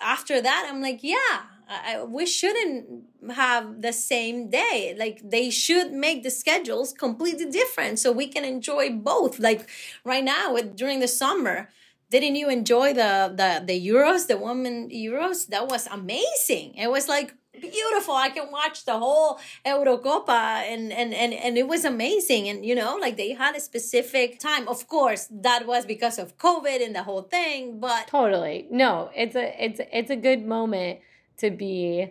after 0.00 0.40
that, 0.40 0.66
I'm 0.68 0.80
like, 0.80 1.00
yeah. 1.02 1.42
I, 1.68 2.02
we 2.02 2.24
shouldn't 2.26 3.04
have 3.30 3.82
the 3.82 3.92
same 3.92 4.48
day. 4.48 4.96
Like 4.98 5.20
they 5.22 5.50
should 5.50 5.92
make 5.92 6.22
the 6.22 6.30
schedules 6.30 6.92
completely 6.92 7.46
different 7.46 7.98
so 7.98 8.10
we 8.10 8.26
can 8.26 8.44
enjoy 8.44 8.90
both. 8.90 9.38
Like 9.38 9.68
right 10.04 10.24
now, 10.24 10.54
with, 10.54 10.76
during 10.76 11.00
the 11.00 11.08
summer, 11.08 11.68
didn't 12.10 12.36
you 12.36 12.48
enjoy 12.48 12.94
the 12.94 13.32
the 13.34 13.64
the 13.66 13.86
Euros, 13.86 14.26
the 14.28 14.38
women 14.38 14.88
Euros? 14.88 15.46
That 15.48 15.68
was 15.68 15.86
amazing. 15.88 16.74
It 16.74 16.90
was 16.90 17.06
like 17.06 17.34
beautiful. 17.60 18.14
I 18.14 18.30
can 18.30 18.50
watch 18.50 18.84
the 18.86 18.98
whole 18.98 19.38
Eurocopa 19.66 20.62
and 20.72 20.90
and 20.90 21.12
and 21.12 21.34
and 21.34 21.58
it 21.58 21.68
was 21.68 21.84
amazing. 21.84 22.48
And 22.48 22.64
you 22.64 22.74
know, 22.74 22.96
like 22.98 23.18
they 23.18 23.32
had 23.34 23.54
a 23.56 23.60
specific 23.60 24.38
time. 24.38 24.66
Of 24.68 24.88
course, 24.88 25.28
that 25.30 25.66
was 25.66 25.84
because 25.84 26.18
of 26.18 26.38
COVID 26.38 26.82
and 26.82 26.94
the 26.94 27.02
whole 27.02 27.22
thing. 27.22 27.78
But 27.78 28.06
Totally. 28.06 28.66
No, 28.70 29.10
it's 29.14 29.36
a 29.36 29.62
it's 29.62 29.80
it's 29.92 30.10
a 30.10 30.16
good 30.16 30.46
moment 30.46 31.00
to 31.38 31.50
be 31.50 32.10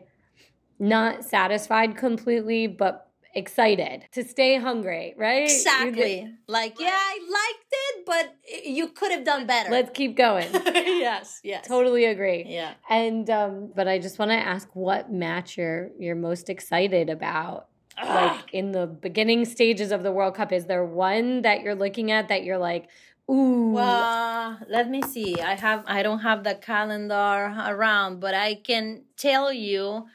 not 0.80 1.24
satisfied 1.24 1.98
completely, 1.98 2.68
but 2.68 3.08
excited 3.34 4.04
to 4.12 4.24
stay 4.24 4.58
hungry, 4.58 5.14
right? 5.18 5.44
Exactly, 5.44 6.34
like 6.48 6.80
yeah, 6.80 6.90
I 6.92 7.20
liked 7.30 7.68
it, 7.72 8.06
but 8.06 8.36
you 8.66 8.88
could 8.90 9.12
have 9.12 9.24
done 9.24 9.46
better. 9.46 9.70
Let's 9.70 9.92
keep 9.94 10.18
going. 10.18 10.48
yes, 10.54 11.40
yes, 11.44 11.68
totally 11.68 12.06
agree. 12.06 12.46
Yeah. 12.48 12.74
And 12.90 13.30
um, 13.30 13.72
but 13.76 13.88
I 13.88 14.00
just 14.00 14.20
want 14.20 14.32
to 14.32 14.38
ask 14.38 14.68
what 14.74 15.12
match 15.12 15.58
you're 15.58 15.92
you're 16.00 16.16
most 16.16 16.50
excited 16.50 17.10
about. 17.10 17.68
Like 18.04 18.54
in 18.54 18.74
the 18.74 18.86
beginning 18.86 19.44
stages 19.46 19.92
of 19.92 20.04
the 20.04 20.12
World 20.12 20.36
Cup, 20.36 20.52
is 20.52 20.68
there 20.68 20.86
one 20.86 21.42
that 21.42 21.62
you're 21.62 21.74
looking 21.74 22.12
at 22.12 22.28
that 22.28 22.44
you're 22.44 22.60
like, 22.60 22.90
Ooh. 23.30 23.72
Well, 23.74 24.60
let 24.70 24.90
me 24.90 25.02
see. 25.02 25.42
I 25.42 25.56
have 25.56 25.84
I 25.88 26.02
don't 26.04 26.20
have 26.20 26.44
the 26.44 26.56
calendar 26.56 27.54
around, 27.68 28.20
but 28.20 28.34
I 28.34 28.56
can 28.56 29.04
tell 29.18 29.52
you 29.52 30.06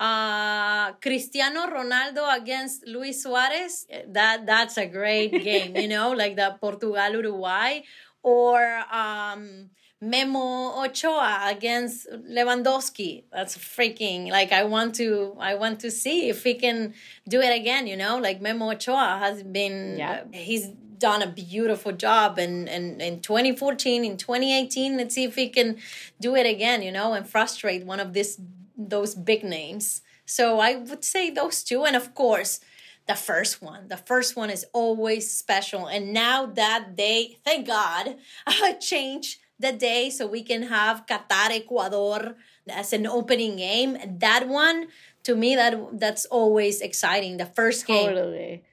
uh 0.00 0.92
Cristiano 0.94 1.66
Ronaldo 1.66 2.24
against 2.36 2.86
Luis 2.86 3.22
Suarez. 3.22 3.86
That 4.08 4.46
that's 4.46 4.76
a 4.78 4.86
great 4.86 5.30
game, 5.44 5.76
you 5.76 5.88
know, 5.88 6.12
like 6.12 6.36
the 6.36 6.56
Portugal 6.60 6.96
Uruguay 7.10 7.80
or 8.22 8.60
um 8.92 9.70
Memo 10.00 10.82
Ochoa 10.84 11.44
against 11.46 12.08
Lewandowski. 12.10 13.24
That's 13.32 13.56
freaking 13.56 14.30
like 14.30 14.52
I 14.52 14.64
want 14.64 14.94
to 14.96 15.36
I 15.38 15.54
want 15.54 15.80
to 15.80 15.90
see 15.90 16.28
if 16.28 16.42
he 16.44 16.54
can 16.54 16.94
do 17.28 17.40
it 17.40 17.54
again, 17.58 17.86
you 17.86 17.96
know? 17.96 18.18
Like 18.18 18.40
Memo 18.40 18.70
Ochoa 18.72 19.18
has 19.20 19.42
been 19.42 19.96
Yeah. 19.98 20.24
he's 20.32 20.68
done 21.04 21.22
a 21.22 21.26
beautiful 21.26 21.92
job 21.92 22.38
in, 22.38 22.66
in, 22.76 23.00
in 23.00 23.20
2014 23.20 24.04
in 24.04 24.16
2018 24.16 24.96
let's 24.96 25.14
see 25.14 25.24
if 25.24 25.34
he 25.34 25.48
can 25.48 25.76
do 26.20 26.34
it 26.34 26.46
again 26.54 26.80
you 26.82 26.92
know 26.96 27.12
and 27.12 27.28
frustrate 27.28 27.84
one 27.84 28.00
of 28.00 28.12
this 28.14 28.40
those 28.76 29.14
big 29.14 29.42
names. 29.44 30.02
So 30.26 30.60
i 30.60 30.74
would 30.74 31.04
say 31.04 31.30
those 31.30 31.62
two 31.62 31.84
and 31.84 31.96
of 31.96 32.14
course 32.14 32.60
the 33.06 33.14
first 33.14 33.60
one. 33.60 33.88
The 33.88 33.98
first 33.98 34.34
one 34.34 34.48
is 34.48 34.64
always 34.72 35.30
special. 35.30 35.86
And 35.86 36.14
now 36.14 36.46
that 36.46 36.96
they 36.96 37.36
thank 37.44 37.66
god 37.66 38.16
change 38.80 39.40
the 39.58 39.72
day 39.72 40.08
so 40.08 40.26
we 40.26 40.42
can 40.42 40.62
have 40.64 41.04
qatar 41.04 41.50
ecuador 41.50 42.36
as 42.68 42.92
an 42.94 43.06
opening 43.06 43.56
game. 43.56 43.98
That 44.20 44.48
one 44.48 44.88
to 45.24 45.34
me 45.36 45.54
that 45.56 46.00
that's 46.00 46.24
always 46.26 46.80
exciting. 46.80 47.36
The 47.36 47.50
first 47.60 47.86
game 47.86 48.08
Totally. 48.08 48.64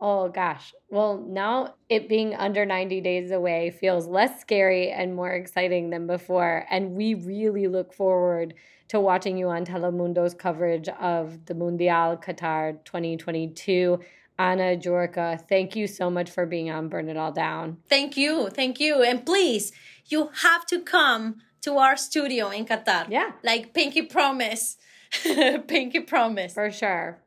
Oh 0.00 0.28
gosh. 0.28 0.72
Well, 0.88 1.18
now 1.18 1.74
it 1.90 2.08
being 2.08 2.34
under 2.34 2.64
90 2.64 3.02
days 3.02 3.30
away 3.30 3.70
feels 3.70 4.06
less 4.06 4.40
scary 4.40 4.90
and 4.90 5.14
more 5.14 5.30
exciting 5.30 5.90
than 5.90 6.06
before. 6.06 6.64
And 6.70 6.92
we 6.92 7.14
really 7.14 7.68
look 7.68 7.92
forward 7.92 8.54
to 8.88 8.98
watching 8.98 9.36
you 9.36 9.48
on 9.50 9.64
Telemundo's 9.64 10.34
coverage 10.34 10.88
of 10.88 11.44
the 11.46 11.54
Mundial 11.54 12.22
Qatar 12.22 12.82
2022. 12.84 14.00
Ana 14.38 14.74
Jurka, 14.74 15.38
thank 15.48 15.76
you 15.76 15.86
so 15.86 16.08
much 16.10 16.30
for 16.30 16.46
being 16.46 16.70
on 16.70 16.88
Burn 16.88 17.10
It 17.10 17.16
All 17.18 17.30
Down. 17.30 17.76
Thank 17.90 18.16
you, 18.16 18.48
thank 18.48 18.80
you, 18.80 19.02
and 19.02 19.26
please, 19.26 19.70
you 20.06 20.30
have 20.42 20.64
to 20.68 20.80
come 20.80 21.36
to 21.60 21.76
our 21.76 21.94
studio 21.94 22.48
in 22.48 22.64
Qatar. 22.64 23.06
Yeah. 23.10 23.32
like 23.44 23.74
Pinky 23.74 24.00
promise, 24.00 24.78
Pinky 25.68 26.00
promise. 26.00 26.54
For 26.54 26.70
sure. 26.70 27.18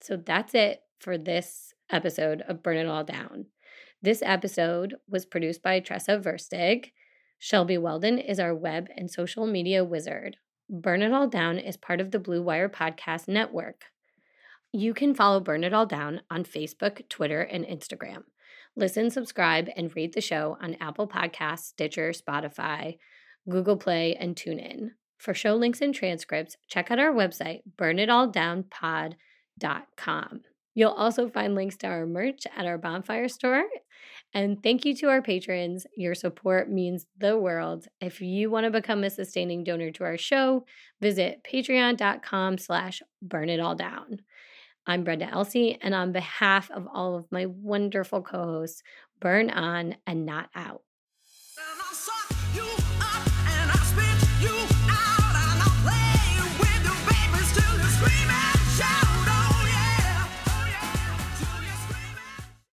So 0.00 0.16
that's 0.16 0.54
it 0.54 0.82
for 0.98 1.16
this 1.16 1.72
episode 1.90 2.42
of 2.48 2.62
Burn 2.62 2.76
It 2.76 2.86
All 2.86 3.04
Down. 3.04 3.46
This 4.02 4.22
episode 4.24 4.94
was 5.08 5.26
produced 5.26 5.62
by 5.62 5.80
Tressa 5.80 6.18
Verstig. 6.18 6.92
Shelby 7.38 7.78
Weldon 7.78 8.18
is 8.18 8.38
our 8.38 8.54
web 8.54 8.88
and 8.96 9.10
social 9.10 9.46
media 9.46 9.84
wizard. 9.84 10.36
Burn 10.68 11.02
It 11.02 11.12
All 11.12 11.28
Down 11.28 11.58
is 11.58 11.76
part 11.76 12.00
of 12.00 12.10
the 12.10 12.18
Blue 12.18 12.42
Wire 12.42 12.68
Podcast 12.68 13.28
Network. 13.28 13.84
You 14.72 14.94
can 14.94 15.14
follow 15.14 15.40
Burn 15.40 15.64
It 15.64 15.72
All 15.72 15.86
Down 15.86 16.20
on 16.30 16.44
Facebook, 16.44 17.08
Twitter, 17.08 17.42
and 17.42 17.64
Instagram. 17.64 18.24
Listen, 18.74 19.10
subscribe, 19.10 19.68
and 19.76 19.94
rate 19.96 20.12
the 20.12 20.20
show 20.20 20.58
on 20.60 20.76
Apple 20.80 21.08
Podcasts, 21.08 21.64
Stitcher, 21.64 22.10
Spotify, 22.10 22.98
Google 23.48 23.76
Play, 23.76 24.16
and 24.16 24.36
TuneIn. 24.36 24.90
For 25.18 25.32
show 25.32 25.54
links 25.54 25.80
and 25.80 25.94
transcripts, 25.94 26.56
check 26.68 26.90
out 26.90 26.98
our 26.98 27.12
website, 27.12 27.60
burnitalldownpod.com. 27.78 30.40
You'll 30.76 30.90
also 30.90 31.30
find 31.30 31.54
links 31.54 31.78
to 31.78 31.86
our 31.86 32.04
merch 32.04 32.46
at 32.54 32.66
our 32.66 32.76
bonfire 32.76 33.28
store. 33.28 33.64
And 34.34 34.62
thank 34.62 34.84
you 34.84 34.94
to 34.96 35.08
our 35.08 35.22
patrons. 35.22 35.86
Your 35.96 36.14
support 36.14 36.70
means 36.70 37.06
the 37.16 37.38
world. 37.38 37.86
If 37.98 38.20
you 38.20 38.50
want 38.50 38.64
to 38.64 38.70
become 38.70 39.02
a 39.02 39.08
sustaining 39.08 39.64
donor 39.64 39.90
to 39.92 40.04
our 40.04 40.18
show, 40.18 40.66
visit 41.00 41.40
patreon.com 41.50 42.58
slash 42.58 43.02
burnitalldown. 43.26 44.18
I'm 44.86 45.02
Brenda 45.02 45.30
Elsey, 45.30 45.78
and 45.80 45.94
on 45.94 46.12
behalf 46.12 46.70
of 46.70 46.86
all 46.92 47.16
of 47.16 47.24
my 47.32 47.46
wonderful 47.46 48.20
co-hosts, 48.20 48.82
burn 49.18 49.48
on 49.48 49.96
and 50.06 50.26
not 50.26 50.50
out. 50.54 50.82